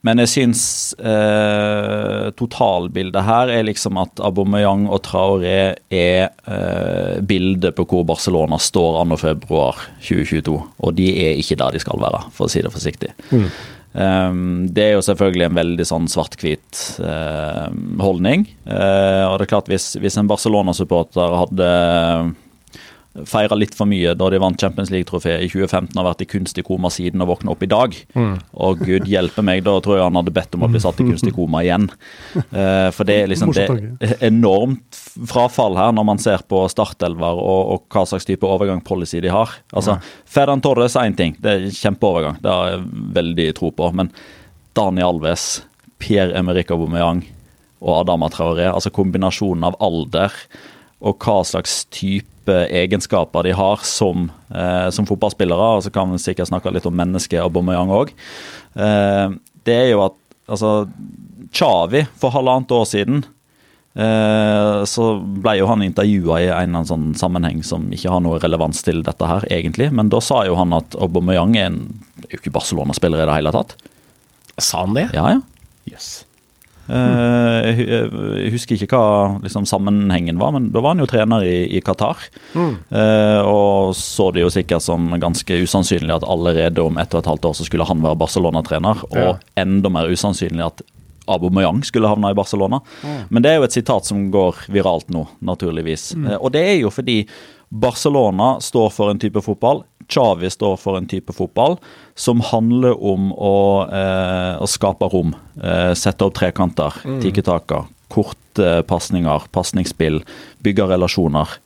[0.04, 0.62] Men jeg syns
[1.00, 8.58] eh, totalbildet her er liksom at Aubameyang og Traoré er eh, bildet på hvor Barcelona
[8.60, 9.18] står 2.
[9.22, 10.58] februar 2022.
[10.84, 13.14] Og de er ikke der de skal være, for å si det forsiktig.
[13.32, 13.48] Mm.
[13.94, 14.38] Um,
[14.74, 17.68] det er jo selvfølgelig en veldig sånn svart-hvit uh,
[18.02, 18.48] holdning.
[18.66, 21.68] Uh, og det er klart Hvis, hvis en Barcelona-supporter hadde
[23.22, 26.64] feira litt for mye da de vant Champions League-trofé i 2015 og vært i kunstig
[26.66, 27.94] koma siden og våkna opp i dag.
[28.18, 28.32] Mm.
[28.66, 31.06] Og gud hjelpe meg, da tror jeg han hadde bedt om å bli satt i
[31.06, 31.86] kunstig koma igjen.
[32.34, 34.98] Uh, for det er liksom det er enormt
[35.30, 39.54] frafall her når man ser på startelver og, og hva slags type overgangspolicy de har.
[39.70, 40.16] Altså, ja.
[40.26, 42.84] Ferran Torres er én ting, det er kjempeovergang, det har jeg
[43.20, 43.94] veldig tro på.
[43.94, 44.10] Men
[44.74, 45.62] Dani Alves,
[46.02, 47.22] Pierre Emerick Aubameyang
[47.84, 50.34] og Adama Traoré, altså kombinasjonen av alder
[51.04, 55.76] og hva slags type egenskaper de har som, eh, som fotballspillere.
[55.76, 58.12] Og så kan vi sikkert snakke litt om mennesket Aubameyang òg.
[58.76, 59.28] Eh,
[59.64, 60.88] det er jo at altså
[61.54, 63.24] Chavi for halvannet år siden
[63.94, 68.40] eh, så ble jo han intervjua i en eller sånn sammenheng som ikke har noe
[68.42, 69.92] relevans til dette her, egentlig.
[69.92, 71.80] Men da sa jo han at Aubameyang er, en,
[72.26, 73.76] er jo ikke Barcelona-spiller i det hele tatt.
[74.58, 75.08] Sa han det?
[75.14, 75.40] Ja, ja.
[75.90, 76.23] Yes.
[76.84, 77.70] Uh,
[78.36, 81.82] jeg husker ikke hva liksom, sammenhengen var, men da var han jo trener i, i
[81.84, 82.20] Qatar.
[82.52, 82.74] Mm.
[82.92, 87.30] Uh, og så det jo sikkert som ganske usannsynlig at allerede om ett og et
[87.32, 89.38] halvt år så skulle han være Barcelona-trener, og ja.
[89.64, 90.84] enda mer usannsynlig at
[91.26, 92.82] Abu Mayang skulle havne i Barcelona.
[93.00, 93.20] Mm.
[93.28, 96.10] Men det er jo et sitat som går viralt nå, naturligvis.
[96.20, 96.34] Mm.
[96.36, 97.22] Og det er jo fordi
[97.74, 101.78] Barcelona står for en type fotball Chavi står for en type fotball
[102.14, 103.56] som handler om å,
[103.88, 105.34] eh, å skape rom.
[105.60, 107.20] Eh, sette opp trekanter, mm.
[107.22, 110.22] tiketaker, korte pasninger, pasningsspill,
[110.62, 111.56] bygge relasjoner.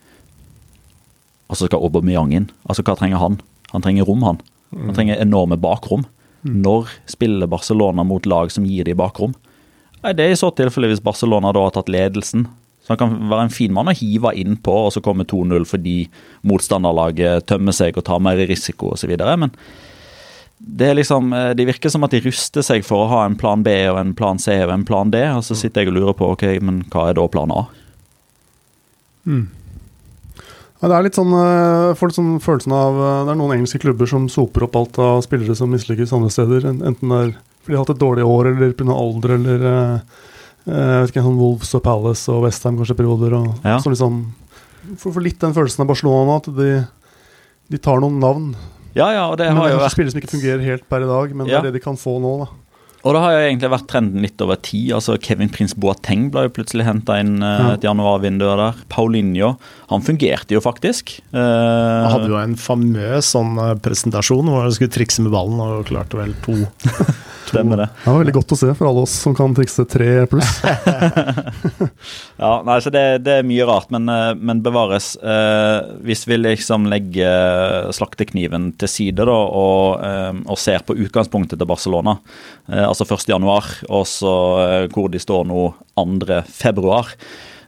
[1.48, 2.50] Og så skal Aubameyang inn.
[2.68, 3.40] Altså, hva trenger han?
[3.72, 4.40] Han trenger rom, han.
[4.72, 6.06] Han trenger enorme bakrom.
[6.44, 6.62] Mm.
[6.62, 9.34] Når spiller Barcelona mot lag som gir de bakrom?
[10.02, 12.46] Nei, Det er i så tilfelle hvis Barcelona da har tatt ledelsen.
[12.88, 15.98] Så han kan være en fin mann å hive innpå, og så komme 2-0 fordi
[16.48, 19.12] motstanderlaget tømmer seg og tar mer risiko osv.
[19.12, 19.52] Men
[20.56, 23.60] det, liksom, eh, det virker som at de ruster seg for å ha en plan
[23.62, 25.20] B og en plan C og en plan D.
[25.36, 27.66] Og så sitter jeg og lurer på ok, men hva er da plan A?
[29.28, 29.44] Mm.
[30.78, 33.58] Ja, det er litt sånn, jeg får litt sånn følelsen av eh, Det er noen
[33.58, 36.72] engelske klubber som soper opp alt av spillere som mislykkes andre steder.
[36.72, 37.36] Enten det er
[37.68, 38.94] fordi de har hatt et dårlig år, eller pga.
[38.96, 40.20] alder, eller uh,
[40.68, 43.36] jeg vet ikke, sånn Wolves og Palace og Westham kanskje perioder.
[43.40, 43.78] Og, ja.
[43.80, 44.22] liksom,
[45.00, 46.70] for, litt den følelsen av Barcelona nå, at de,
[47.72, 48.52] de tar noen navn.
[48.96, 51.10] Ja, ja, og det har men, jo vært Spillere som ikke fungerer helt per i
[51.10, 51.58] dag, men ja.
[51.58, 52.34] det er det de kan få nå.
[52.44, 52.67] da
[53.06, 54.90] og det har jo egentlig vært trenden litt over tid.
[54.96, 58.82] altså Kevin Prince Boateng ble jo plutselig henta inn uh, et januarvindu der.
[58.90, 59.54] Paulinho,
[59.92, 61.18] han fungerte jo faktisk.
[61.30, 65.62] Uh, han hadde jo en famøs sånn eh, presentasjon hvor han skulle trikse med ballen,
[65.62, 66.58] og klarte vel to.
[67.48, 67.86] Stemmer det.
[68.02, 70.58] Ja, var veldig godt å se for alle oss som kan trikse tre pluss.
[72.42, 74.10] ja, nei, så det, det, er mye rart, men,
[74.42, 75.14] men bevares.
[75.22, 80.04] Uh, hvis vi liksom legger slaktekniven til side da, og,
[80.44, 82.18] og ser på utgangspunktet til Barcelona
[82.68, 86.98] Eh, altså 1.1, og så eh, hvor de står nå 2.2.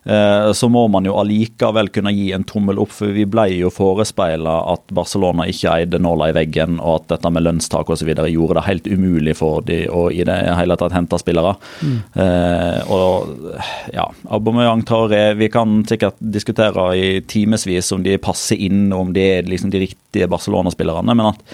[0.05, 3.71] Eh, så må man jo allikevel kunne gi en tommel opp, for vi ble jo
[3.75, 8.09] forespeila at Barcelona ikke eide nåla i veggen, og at dette med lønnstak osv.
[8.09, 11.53] gjorde det helt umulig for de å i det hele tatt hente spillere.
[11.85, 11.99] Mm.
[12.25, 13.53] Eh, og
[13.93, 19.27] ja, Aubameyang Traoré Vi kan sikkert diskutere i timevis om de passer inn, om de
[19.37, 21.45] er liksom de riktige Barcelona-spillerne, men at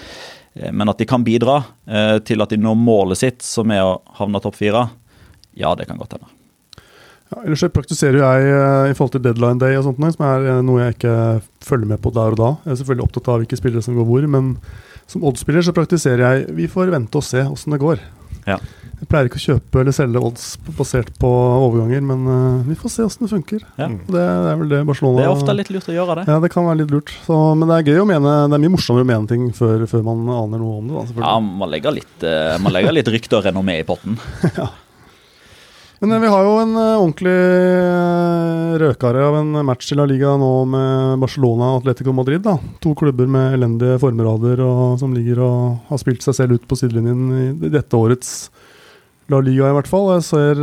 [0.71, 3.99] men at de kan bidra eh, til at de når målet sitt, som er å
[4.19, 4.87] havne topp fire,
[5.57, 6.33] ja, det kan godt hende.
[7.27, 10.83] Ja, ellers praktiserer jeg eh, i forhold til deadline day og sånt, som er noe
[10.85, 11.15] jeg ikke
[11.65, 12.51] følger med på der og da.
[12.65, 14.53] Jeg er selvfølgelig opptatt av hvilke spillere som går hvor, men
[15.07, 18.01] som Odd-spiller så praktiserer jeg vi får vente og se åssen det går.
[18.47, 18.57] Ja.
[18.97, 22.93] Jeg pleier ikke å kjøpe eller selge odds basert på overganger, men uh, vi får
[22.95, 23.61] se åssen det funker.
[23.77, 23.91] Ja.
[23.91, 26.25] Det, det, er vel det Barcelona Det er ofte litt lurt å gjøre det.
[26.31, 27.13] Ja, det kan være litt lurt.
[27.27, 29.85] Så, men det er gøy å mene Det er mye morsommere å mene ting før,
[29.91, 31.05] før man aner noe om det.
[31.13, 34.17] Da, ja, man legger litt, uh, man legger litt rykte og renommé i potten.
[34.57, 34.71] ja.
[36.01, 37.35] Men uh, vi har jo en ordentlig
[38.83, 42.43] røkare av en match i La Liga nå med Barcelona og Atletico Madrid.
[42.45, 42.57] da.
[42.85, 46.77] To klubber med elendige formerader og, som ligger og har spilt seg selv ut på
[46.77, 48.49] sidelinjen i dette årets
[49.33, 50.13] La Liga, i hvert fall.
[50.15, 50.61] Jeg ser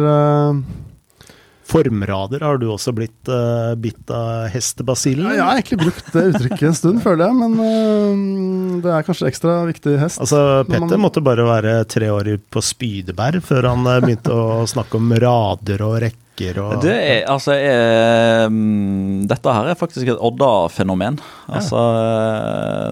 [1.64, 5.26] Formrader har du også blitt uh, bitt av hestebasillen?
[5.30, 7.38] Ja, jeg har egentlig brukt det uttrykket en stund, føler jeg.
[7.40, 10.20] Men uh, det er kanskje ekstra viktig hest.
[10.22, 15.00] Altså, Petter man, måtte bare være tre år på Spydeberg før han begynte å snakke
[15.00, 16.23] om rader og rekker.
[16.34, 21.20] Og, det er, altså, er, um, dette her er faktisk et Odda-fenomen.
[21.46, 21.78] Altså,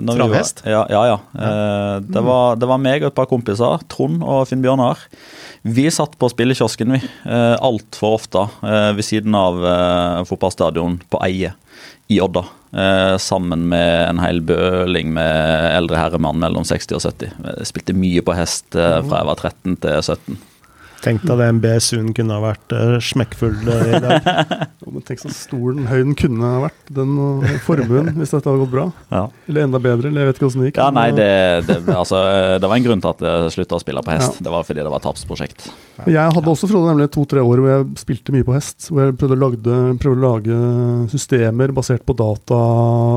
[0.07, 0.63] Travhest?
[0.63, 1.01] Ja, ja.
[1.11, 1.17] ja.
[1.35, 1.49] ja.
[2.07, 5.03] Det, var, det var meg og et par kompiser, Trond og Finn Bjørnar.
[5.63, 7.03] Vi satt på spillekiosken, vi.
[7.27, 11.55] Uh, Altfor ofte uh, ved siden av uh, fotballstadion på Eie
[12.11, 12.45] i Odda.
[13.21, 17.35] Sammen med en hel bøling med eldre herremann mellom 60 og 70.
[17.45, 20.39] Jeg spilte mye på hest fra jeg var 13 til 17.
[21.03, 24.27] Tenk deg den BSU-en kunne ha vært uh, smekkfull uh, i dag.
[25.09, 28.75] tenk så stor den høyden kunne ha vært, den uh, formuen, hvis dette hadde gått
[28.75, 28.87] bra.
[29.11, 29.25] Ja.
[29.51, 30.79] Eller enda bedre, eller jeg vet ikke åssen det gikk.
[30.79, 31.31] Ja, nei, det,
[31.67, 32.23] det, altså,
[32.63, 34.39] det, var en grunn til at jeg slutta å spille på hest.
[34.39, 34.47] Ja.
[34.47, 35.67] Det var fordi det var et tapsprosjekt.
[36.11, 38.89] Jeg hadde også Frode, nemlig to-tre år hvor jeg spilte mye på hest.
[38.91, 40.59] Hvor jeg prøvde å, lagde, prøvde å lage
[41.13, 42.59] systemer basert på data,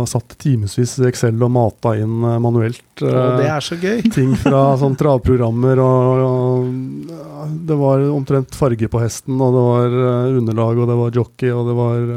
[0.09, 2.85] satt timevis i Excel og mata inn manuelt.
[3.01, 4.05] Og det er så gøy!
[4.15, 9.95] Ting fra sånn travprogrammer og, og det var omtrent farge på hesten, og det var
[9.99, 12.09] uh, underlag, og det var jockey, og det var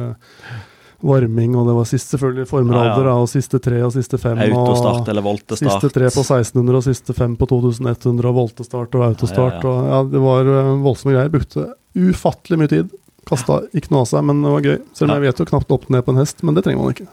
[1.00, 3.16] varming, og det var siste selvfølgelig formrader, ja, ja.
[3.22, 4.40] og siste tre og siste fem.
[4.48, 5.76] Autostart eller voltestart.
[5.76, 9.62] Siste tre på 1600 og siste fem på 2100, og voltestart og autostart.
[9.62, 11.30] Ja, og ja, Det var uh, voldsomme greier.
[11.30, 12.90] Brukte ufattelig mye tid.
[13.28, 14.76] Kasta ikke noe av seg, men det var gøy.
[14.98, 16.96] Selv om jeg vet jo knapt opp ned på en hest, men det trenger man
[16.96, 17.08] ikke.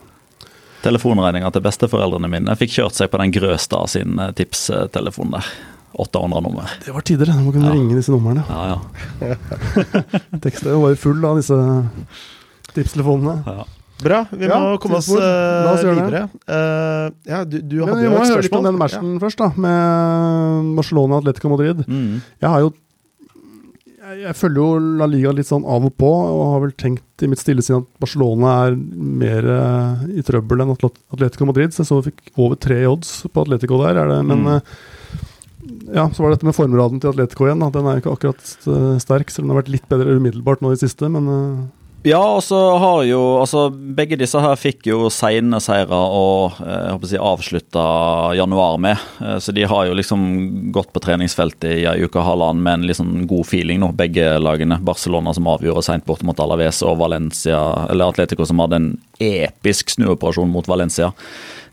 [0.86, 5.54] Telefonregninga til besteforeldrene mine fikk kjørt seg på den Grøstad sin tipstelefon der.
[5.96, 6.70] 800 nummer.
[6.84, 7.72] Det var tider, man kunne ja.
[7.72, 8.42] ringe disse numrene.
[8.50, 9.36] Ja, ja.
[10.44, 11.56] Teksten var jo full av disse
[12.76, 13.40] tipstelefonene.
[13.46, 13.66] Ja.
[13.96, 16.26] Bra, vi ja, må komme oss uh, videre.
[16.44, 18.10] Uh, ja, du, du hadde jo et spørsmål.
[18.10, 21.80] Vi må høre litt om den matchen først, da, med Barcelona Atletico Madrid.
[21.88, 22.18] Mm.
[22.44, 22.74] Jeg har jo
[24.06, 27.24] jeg, jeg følger jo La Liga litt sånn av og på, og har vel tenkt
[27.24, 31.72] i mitt stille sinn at Barcelona er mer uh, i trøbbel enn Atletico Madrid.
[31.72, 34.02] Så jeg så vi fikk over tre odds på Atletico der.
[34.04, 34.60] Er det, men mm.
[35.96, 37.64] ja, så var det dette med formraden til Atletico igjen.
[37.64, 37.72] Da.
[37.80, 40.76] Den er jo ikke akkurat sterk, selv om den har vært litt bedre umiddelbart nå
[40.76, 41.08] i siste.
[41.16, 41.32] Men
[42.06, 46.70] ja, og så har jo altså Begge disse her fikk jo sene seire og eh,
[46.70, 47.86] jeg håper å si, avslutta
[48.38, 49.02] januar med.
[49.18, 50.20] Eh, så de har jo liksom
[50.74, 54.36] gått på treningsfeltet i ei uke og halvannen med en liksom god feeling nå, begge
[54.38, 54.78] lagene.
[54.86, 57.58] Barcelona som avgjorde seint bort mot Alaves og Valencia,
[57.90, 61.10] eller Atletico som hadde en episk snuoperasjon mot Valencia.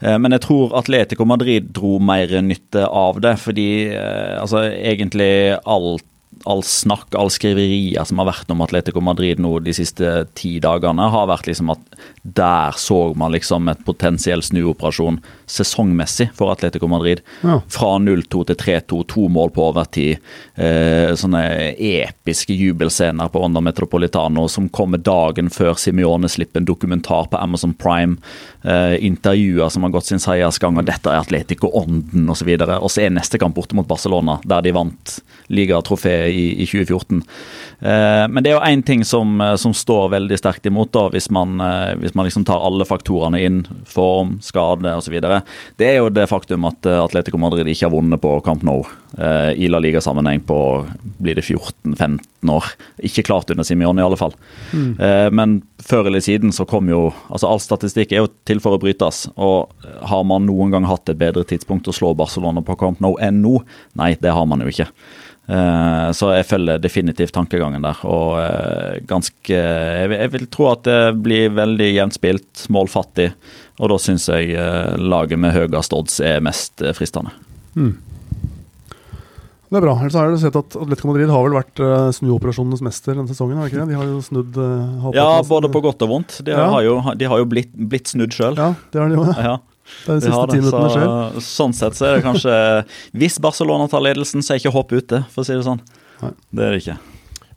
[0.01, 6.07] Eh, men jeg tror Atletico Madrid dro mer nytte av det, fordi altså egentlig alt
[6.49, 11.09] all snakk, all skriverier som har vært om Atletico Madrid nå de siste ti dagene,
[11.13, 11.92] har vært liksom at
[12.23, 17.19] der så man liksom et potensiell snuoperasjon sesongmessig for Atletico Madrid.
[17.41, 17.59] Ja.
[17.67, 20.23] Fra 0-2 til 3-2, to mål på overtid.
[20.55, 21.43] Eh, sånne
[21.75, 27.75] episke jubelscener på Onda Metropolitano som kommer dagen før Simione slipper en dokumentar på Amazon
[27.75, 28.15] Prime.
[28.63, 32.55] Eh, intervjuer som har gått sin seiersgang, og dette er Atletico-ånden osv.
[32.55, 35.17] Og, og så er neste kamp borte mot Barcelona, der de vant
[35.51, 37.21] ligatrofeet i, i 2014.
[37.83, 41.07] Eh, men det er jo én ting som, eh, som, står veldig sterkt imot, da,
[41.11, 45.15] hvis man, eh, hvis man liksom tar alle faktorene inn, form, skade osv.
[45.79, 48.81] Det er jo det faktum at Atletico Madrid ikke har vunnet på Camp Nou
[49.53, 50.57] i La Liga-sammenheng på
[51.21, 52.71] blir det 14-15 år.
[53.05, 54.33] Ikke klart under Simione, i alle fall.
[54.73, 54.95] Mm.
[55.37, 55.53] Men
[55.85, 59.27] før eller siden så kom jo altså All statistikk er jo til for å brytes.
[59.37, 59.69] Og
[60.09, 63.43] har man noen gang hatt et bedre tidspunkt å slå Barcelona på Camp Nou enn
[63.45, 63.59] nå?
[63.99, 64.89] Nei, det har man jo ikke.
[65.43, 67.99] Eh, så jeg følger definitivt tankegangen der.
[68.07, 73.31] Og eh, ganske Jeg vil tro at det blir veldig jevnt spilt, målfattig.
[73.81, 77.35] Og da syns jeg eh, laget med høyest odds er mest fristende.
[77.75, 77.95] Mm.
[79.73, 79.95] Det er bra.
[79.97, 81.79] Ellers har jeg sett at Atletico Madrid har vel vært
[82.13, 83.57] snuoperasjonenes mester denne sesongen?
[83.57, 83.87] har ikke det?
[83.89, 84.59] De har jo snudd
[85.17, 86.35] Ja, både på godt og vondt.
[86.45, 86.67] De ja.
[86.69, 88.53] har jo, de har jo blitt, blitt, snudd sjøl.
[88.53, 89.25] Ja, det har de jo.
[89.33, 89.55] Ja.
[89.83, 91.41] Det er de siste ti minuttene skjer.
[91.45, 92.53] Sånn sett så er det kanskje
[93.19, 95.81] Hvis Barcelona tar ledelsen, så er ikke håp ute, for å si det sånn.
[96.23, 96.31] Nei.
[96.51, 96.99] Det er det ikke.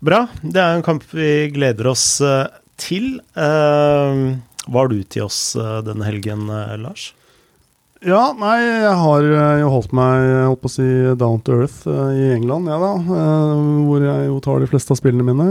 [0.07, 0.25] Bra.
[0.43, 2.49] Det er en kamp vi gleder oss uh,
[2.81, 3.17] til.
[3.39, 4.37] Uh,
[4.67, 6.51] var har du til oss uh, denne helgen,
[6.83, 7.13] Lars?
[8.07, 9.25] Ja, nei, jeg har
[9.59, 13.15] jo holdt meg holdt på å si down to earth i England, jeg ja, da.
[13.89, 15.47] hvor jeg jo tar de fleste av spillene mine.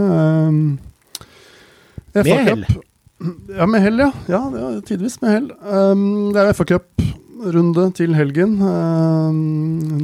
[2.14, 2.62] Med hell?
[3.56, 4.10] Ja, med hell, ja.
[4.30, 4.42] ja.
[4.54, 5.48] ja tidvis med hell.
[5.62, 8.58] Um, det er FA Cup-runde til helgen.
[8.60, 9.40] Um,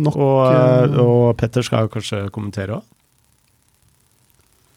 [0.04, 2.88] nok og, uh, og, Petter skal kanskje kommentere òg?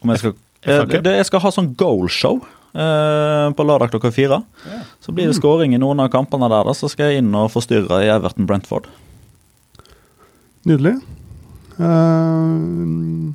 [0.04, 4.40] Om jeg skal jeg, jeg skal ha sånn goalshow uh, på lørdag klokka fire.
[4.66, 4.80] Ja.
[5.02, 7.52] Så blir det skåring i noen av kampene der, da, så skal jeg inn og
[7.54, 8.88] forstyrre i Everton Brentford.
[10.66, 10.96] Nydelig.
[11.78, 13.30] Uh,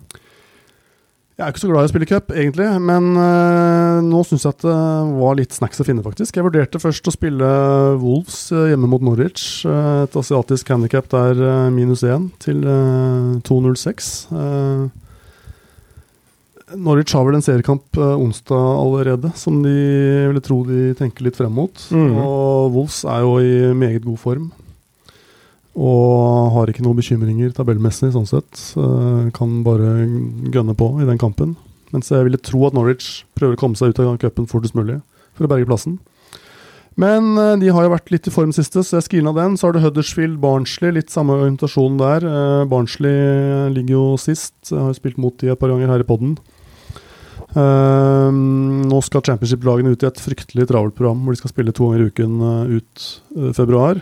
[1.42, 4.54] jeg er ikke så glad i å spille cup, egentlig, men uh, nå syns jeg
[4.54, 4.76] at det
[5.18, 6.38] var litt snacks å finne, faktisk.
[6.38, 7.48] Jeg vurderte først å spille
[7.98, 9.64] Wolves uh, hjemme mot Norwich.
[9.66, 11.42] Uh, et asiatisk handikap der
[11.74, 14.12] minus 1 til 2,06.
[16.78, 19.74] Norwich har vel en seriekamp onsdag allerede, som de
[20.30, 21.90] ville tro de tenker litt frem mot.
[21.90, 22.14] Mm.
[22.22, 24.52] Og Wolves er jo i meget god form.
[25.72, 28.64] Og har ikke noen bekymringer tabellmessig, sånn sett.
[29.38, 30.04] Kan bare
[30.52, 31.56] gønne på i den kampen.
[31.96, 35.00] Mens jeg ville tro at Norwich prøver å komme seg ut av cupen fortest mulig
[35.36, 36.00] for å berge plassen.
[37.00, 39.58] Men eh, de har jo vært litt i form siste, så jeg screena den.
[39.58, 42.26] Så har du Huddersfield, Barnsley, litt samme orientasjon der.
[42.28, 44.58] Eh, Barnsley ligger jo sist.
[44.70, 46.36] Jeg har jo spilt mot de et par ganger her i poden.
[47.52, 51.90] Uh, nå skal championship-lagene ut i et fryktelig travelt program hvor de skal spille to
[51.90, 52.38] ganger i uken
[52.78, 53.08] ut
[53.58, 54.00] februar.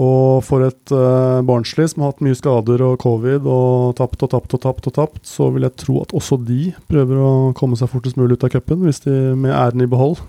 [0.00, 4.30] Og for et uh, Barnsley som har hatt mye skader og covid og tapt og
[4.32, 7.76] tapt og tapt, og tapt, så vil jeg tro at også de prøver å komme
[7.76, 10.22] seg fortest mulig ut av cupen, hvis de med æren i behold.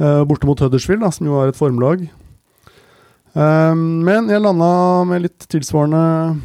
[0.00, 2.06] uh, borte mot Huddersfield, da, som jo er et formlag.
[3.34, 4.70] Uh, men jeg landa
[5.10, 6.38] med litt tilsvarende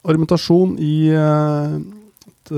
[0.00, 2.52] argumentasjon i et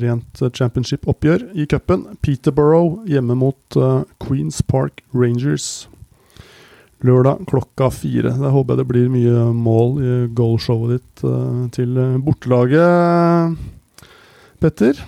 [0.00, 2.06] rent championship-oppgjør i cupen.
[2.24, 3.78] Peterborough hjemme mot
[4.24, 5.89] Queens Park Rangers
[7.06, 8.34] lørdag klokka fire.
[8.36, 13.56] Der håper jeg det blir mye mål i goalshowet ditt uh, til bortelaget,
[14.60, 14.98] Petter.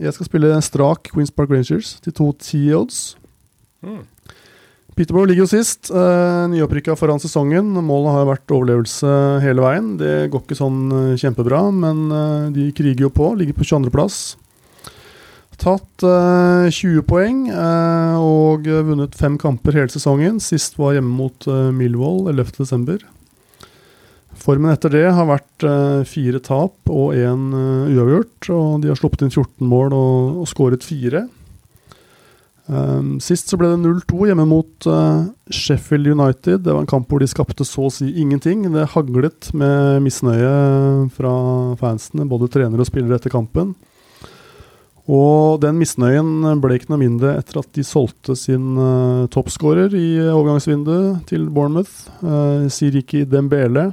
[0.00, 3.18] Jeg skal spille strak Queens Park Rangers til to T-odds.
[3.84, 4.06] Mm.
[4.96, 5.90] Peterborough ligger jo sist.
[5.92, 7.68] Uh, Nyopprykka foran sesongen.
[7.84, 9.12] Målet har vært overlevelse
[9.44, 9.94] hele veien.
[10.00, 12.06] Det går ikke sånn uh, kjempebra, men
[12.56, 13.34] de kriger jo på.
[13.36, 14.22] Ligger på 22.-plass
[15.62, 20.42] tatt eh, 20 poeng uh, og vunnet fem kamper hele sesongen.
[20.42, 23.06] Sist var hjemme mot uh, Millwall 11.12.
[24.42, 28.48] Formen etter det har vært eh, fire tap og én eh, uavgjort.
[28.54, 31.26] Og de har sluppet inn 14 mål og, og skåret fire.
[32.62, 34.86] Um, sist så ble det 0-2 hjemme mot
[35.52, 36.62] Sheffield United.
[36.64, 38.64] Det var en kamp hvor de skapte så å si ingenting.
[38.72, 40.52] Det haglet med misnøye
[41.14, 41.34] fra
[41.78, 43.74] fansene, både trenere og spillere etter kampen.
[45.10, 50.20] Og den misnøyen ble ikke noe mindre etter at de solgte sin uh, toppskårer i
[50.30, 53.88] overgangsvinduet til Bournemouth, uh, Siriki Dembele.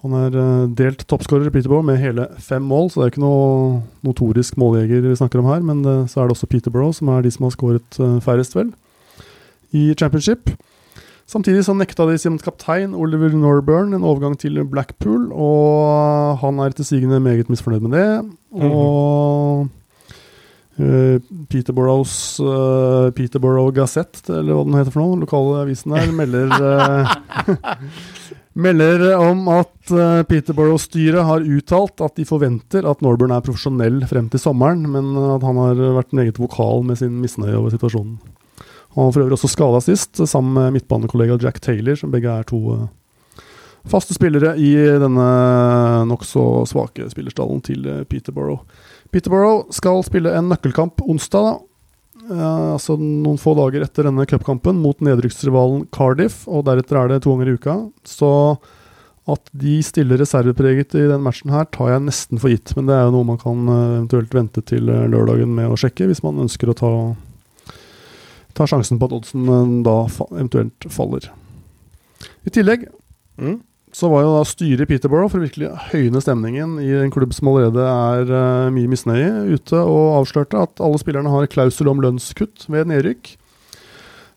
[0.00, 3.24] Han er uh, delt toppskårer i Peterborough med hele fem mål, så det er ikke
[3.26, 5.60] noe notorisk måljeger vi snakker om her.
[5.60, 8.72] Men uh, så er det også Peterborough som er de som har skåret færrest, vel,
[9.76, 10.54] i championship.
[11.28, 16.72] Samtidig så nekta de sin kaptein Oliver Norburn en overgang til Blackpool, og han er
[16.72, 18.08] etter sigende meget misfornøyd med det.
[18.56, 19.68] Og Uh,
[21.52, 27.14] Peterboroughs uh, Peterborough Gazette, eller hva den heter for noe, lokale avisen der, melder uh,
[28.66, 29.92] melder om at
[30.28, 35.46] Peterborough-styret har uttalt at de forventer at Norburn er profesjonell frem til sommeren, men at
[35.46, 38.18] han har vært meget vokal med sin misnøye over situasjonen.
[38.92, 42.44] Han var for øvrig også skada sist, sammen med midtbanekollega Jack Taylor, som begge er
[42.44, 42.60] to
[43.88, 45.28] faste spillere i denne
[46.12, 48.60] nokså svake spillerstallen til Peterborough.
[49.12, 51.58] Peterborough skal spille en nøkkelkamp onsdag, da.
[52.22, 57.24] Uh, altså noen få dager etter denne cupkampen mot nedrykksrivalen Cardiff, og deretter er det
[57.24, 57.74] to ganger i uka.
[58.08, 58.30] Så
[59.32, 62.72] at de stiller reservepreget i den matchen her, tar jeg nesten for gitt.
[62.78, 65.78] Men det er jo noe man kan uh, eventuelt vente til uh, lørdagen med å
[65.78, 66.92] sjekke, hvis man ønsker å ta,
[68.56, 69.98] ta sjansen på at oddsen da
[70.30, 71.28] eventuelt faller.
[72.46, 72.88] I tillegg
[73.36, 73.60] mm
[73.92, 77.34] så var jo da styret i Peterborough for å virkelig høyne stemningen i en klubb
[77.36, 82.00] som allerede er uh, mye misnøye, ute og avslørte at alle spillerne har klausul om
[82.00, 83.34] lønnskutt ved nedrykk.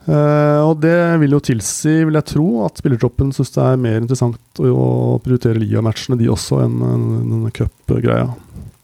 [0.05, 4.01] Uh, og det vil jo tilsi, vil jeg tro, at spillertroppen syns det er mer
[4.03, 4.89] interessant å, å
[5.23, 8.27] prioritere ligamatchene, de også, enn denne cupgreia.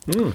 [0.07, 0.31] Mm.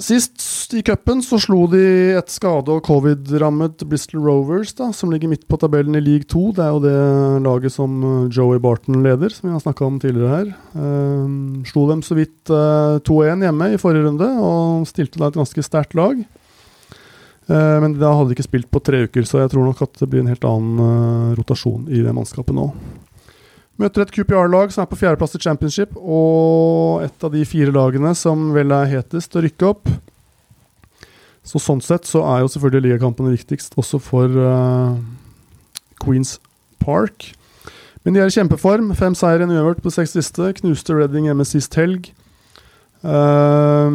[0.00, 1.82] Sist i cupen så slo de
[2.16, 6.44] et skade- og covid-rammet Bristol Rovers, da, som ligger midt på tabellen i league 2.
[6.56, 9.98] Det er jo det laget som eh, Joey Barton leder, som vi har snakka om
[10.00, 10.54] tidligere her.
[10.72, 15.28] Um, slo dem så vidt uh, eh, 2-1 hjemme i forrige runde, og stilte da
[15.28, 16.24] et ganske sterkt lag.
[17.50, 20.00] Uh, men da hadde de ikke spilt på tre uker, så jeg tror nok at
[20.00, 22.70] det blir en helt annen rotasjon i det mannskapet nå.
[23.80, 28.12] Møter et QPR-lag som er på fjerdeplass i championship, og et av de fire lagene
[28.18, 29.88] som vel er hetest å rykke opp.
[31.46, 34.98] Så Sånn sett så er jo selvfølgelig ligakampene viktigst også for uh,
[36.04, 36.36] Queens
[36.82, 37.30] Park.
[38.04, 38.92] Men de er i kjempeform.
[38.96, 40.52] Fem seier, en uavgjort på seks siste.
[40.60, 42.12] Knuste Redding hjemme sist helg.
[43.00, 43.88] Uh,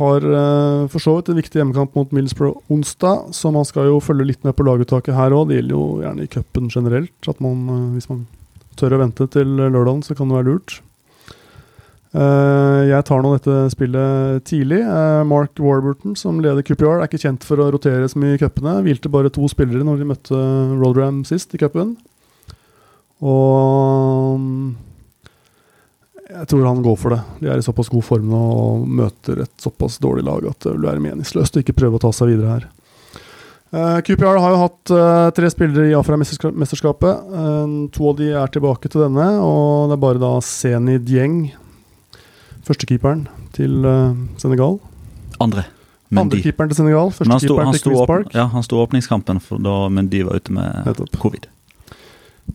[0.00, 4.00] har uh, for så vidt en viktig hjemmekamp mot Middlesbrough onsdag, så man skal jo
[4.02, 5.50] følge litt med på laguttaket her òg.
[5.50, 7.30] Det gjelder jo gjerne i cupen generelt.
[7.30, 8.26] At man, uh, hvis man
[8.78, 10.80] tør å vente til lørdagen, så kan det være lurt.
[12.16, 14.78] Uh, jeg tar nå dette spillet tidlig.
[14.86, 18.40] Uh, Mark Warburton, som leder QPR, er ikke kjent for å rotere så mye i
[18.40, 18.78] cupene.
[18.86, 20.42] Hvilte bare to spillere når de møtte
[20.80, 21.96] Rollram sist i cupen.
[23.20, 24.74] Og um,
[26.26, 27.20] jeg tror han går for det.
[27.42, 30.72] De er i såpass god form nå og møter et såpass dårlig lag at det
[30.74, 32.66] vil være meningsløst å ikke prøve å ta seg videre her.
[33.74, 37.24] Uh, eh, QPR har jo hatt uh, tre spillere i Afra-mesterskapet.
[37.32, 41.40] Uh, to av de er tilbake til denne, og det er bare da Seni Dieng,
[42.66, 43.82] førstekeeperen til
[44.38, 44.78] Senegal.
[45.42, 45.66] Andre.
[46.14, 48.32] Andrekeeperen til Senegal, førstekeeperen til Chris Park.
[48.34, 51.18] Ja, han sto åpningskampen da Mendy var ute med Nettopp.
[51.22, 51.48] covid.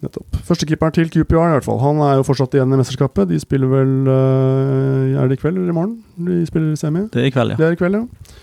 [0.01, 0.37] Nettopp.
[0.47, 1.81] Førstekeeperen til QPR i hvert fall.
[1.83, 3.27] Han er jo fortsatt igjen i mesterskapet.
[3.27, 5.97] De spiller vel Er det i kveld eller i morgen?
[6.15, 7.07] De spiller semi?
[7.11, 7.59] Det er i kveld, ja.
[7.59, 8.39] Det er i kveld, ja.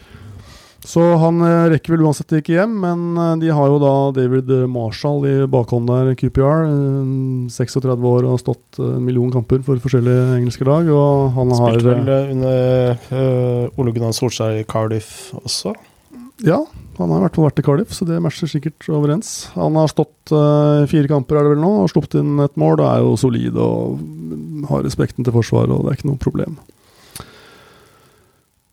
[0.88, 4.48] Så han eh, rekker vel uansett ikke hjem, men eh, de har jo da David
[4.72, 6.64] Marshall i bakhånd der, QPR.
[7.52, 10.88] 36 år og har stått en million kamper for forskjellige engelske lag.
[10.88, 15.74] Og han Spilte har vel eh, under uh, Ole Gunnar Solskjær i Cardiff også?
[16.46, 16.62] Ja,
[16.96, 19.50] han har i hvert fall vært i Cardiff, så det matcher sikkert overens.
[19.58, 22.78] Han har stått uh, fire kamper er det vel nå, og sluppet inn et mål.
[22.80, 26.56] Det er jo solid og har respekten til forsvaret, og det er ikke noe problem.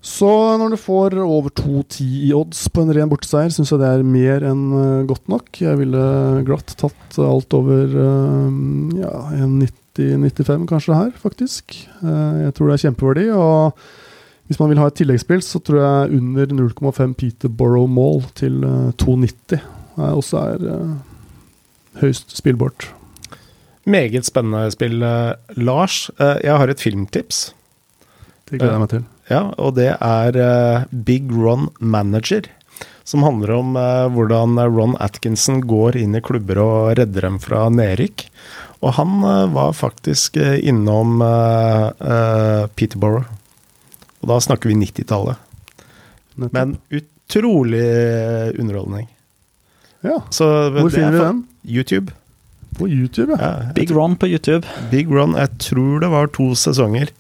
[0.06, 0.30] Så
[0.62, 4.04] når du får over 2-10 i odds på en ren borteseier, syns jeg det er
[4.06, 5.50] mer enn uh, godt nok.
[5.58, 6.02] Jeg ville
[6.46, 8.52] glatt tatt alt over uh,
[9.00, 11.74] ja, 90-95 kanskje her, faktisk.
[12.04, 13.24] Uh, jeg tror det er kjempeverdi.
[13.34, 13.82] Og
[14.46, 18.62] hvis man vil ha et tilleggsspill, så tror jeg under 0,5 Peterborough Mall til
[19.02, 19.58] 2,90
[19.96, 20.86] også er
[22.04, 22.92] høyst spillbart.
[23.90, 25.00] Meget spennende spill,
[25.56, 26.12] Lars.
[26.20, 27.48] jeg har et filmtips.
[28.46, 29.06] Det gleder jeg meg til.
[29.30, 32.46] Ja, og det er uh, Big Ron Manager.
[33.06, 37.68] som handler om eh, hvordan Ron Atkinson går inn i klubber og redder dem fra
[37.70, 38.24] nedrykk.
[38.82, 43.30] Og han eh, var faktisk eh, innom eh, eh, Peterborough.
[44.22, 45.38] Og da snakker vi 90-tallet.
[46.36, 46.54] Nettopp.
[46.58, 47.86] Men utrolig
[48.60, 49.08] underholdning.
[50.02, 50.18] ja.
[50.34, 51.44] Så Hvor er finner vi den?
[51.64, 52.12] YouTube.
[52.80, 53.52] På YouTube, ja.
[53.68, 54.66] Ja, Big Ron på YouTube.
[54.92, 57.14] Big Run, jeg tror det var to sesonger.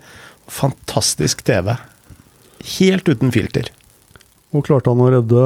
[0.47, 1.78] Fantastisk TV.
[2.66, 3.72] Helt uten filter.
[4.55, 5.45] Og klarte han å redde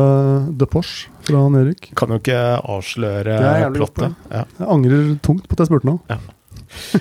[0.59, 1.91] De Porsche fra nedrykk?
[1.97, 3.37] Kan jo ikke avsløre
[3.75, 4.17] plottet.
[4.29, 4.43] Ja.
[4.59, 5.97] Jeg angrer tungt på at jeg spurte nå.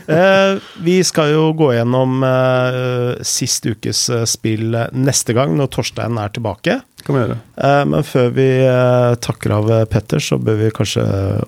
[0.09, 6.17] Eh, vi skal jo gå gjennom eh, sist ukes eh, spill neste gang, når Torstein
[6.21, 6.79] er tilbake.
[7.05, 7.37] Kan vi gjøre.
[7.57, 11.05] Eh, men før vi eh, takker av eh, Petter, så bør vi kanskje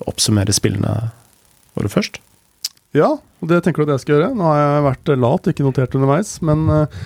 [0.09, 0.93] oppsummere spillene
[1.77, 2.21] våre først.
[2.91, 4.33] Ja, og det tenker du at jeg skal gjøre.
[4.35, 6.33] Nå har jeg vært lat, ikke notert underveis.
[6.45, 6.97] Men eh,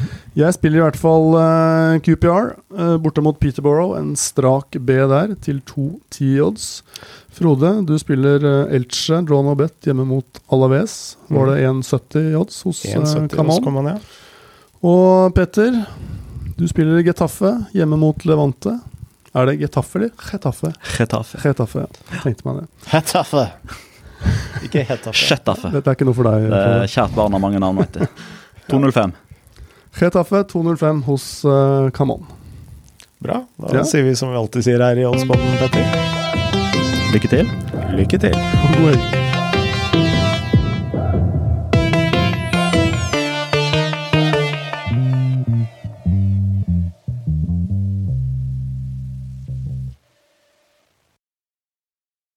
[0.41, 3.93] jeg spiller i hvert fall eh, QPR eh, borte mot Peterborough.
[3.99, 6.67] En strak B der, til 2-10 odds.
[7.35, 11.17] Frode, du spiller uh, Elche, draw no bet, hjemme mot Alaves.
[11.27, 13.89] Var det 1,70 odds hos uh, 1,70 Kamal?
[13.91, 13.97] ja.
[14.85, 15.81] Og Petter,
[16.55, 18.77] du spiller Getafe hjemme mot Levante.
[19.35, 20.71] Er det Getafe eller Getafe?
[20.95, 21.41] Getafe.
[21.43, 22.21] Getafe, ja.
[22.23, 22.69] Tenkte meg det.
[22.93, 23.49] Hetaffe.
[24.65, 25.13] Ikke Chetaffe.
[25.29, 25.71] Getafe.
[25.75, 26.47] Dette er ikke noe for deg.
[26.51, 28.23] Det er Kjært barn har mange navn, vet du.
[28.71, 29.13] 205.
[29.95, 32.25] Chetaffe 205 hos uh, Camon.
[33.23, 33.43] Bra.
[33.61, 33.83] Da Ja.
[33.87, 35.85] sier vi som vi alltid sier her i Oddsboden, Petter.
[37.13, 37.47] Lykke til.
[37.95, 38.35] Lykke til.
[38.75, 39.34] God helg.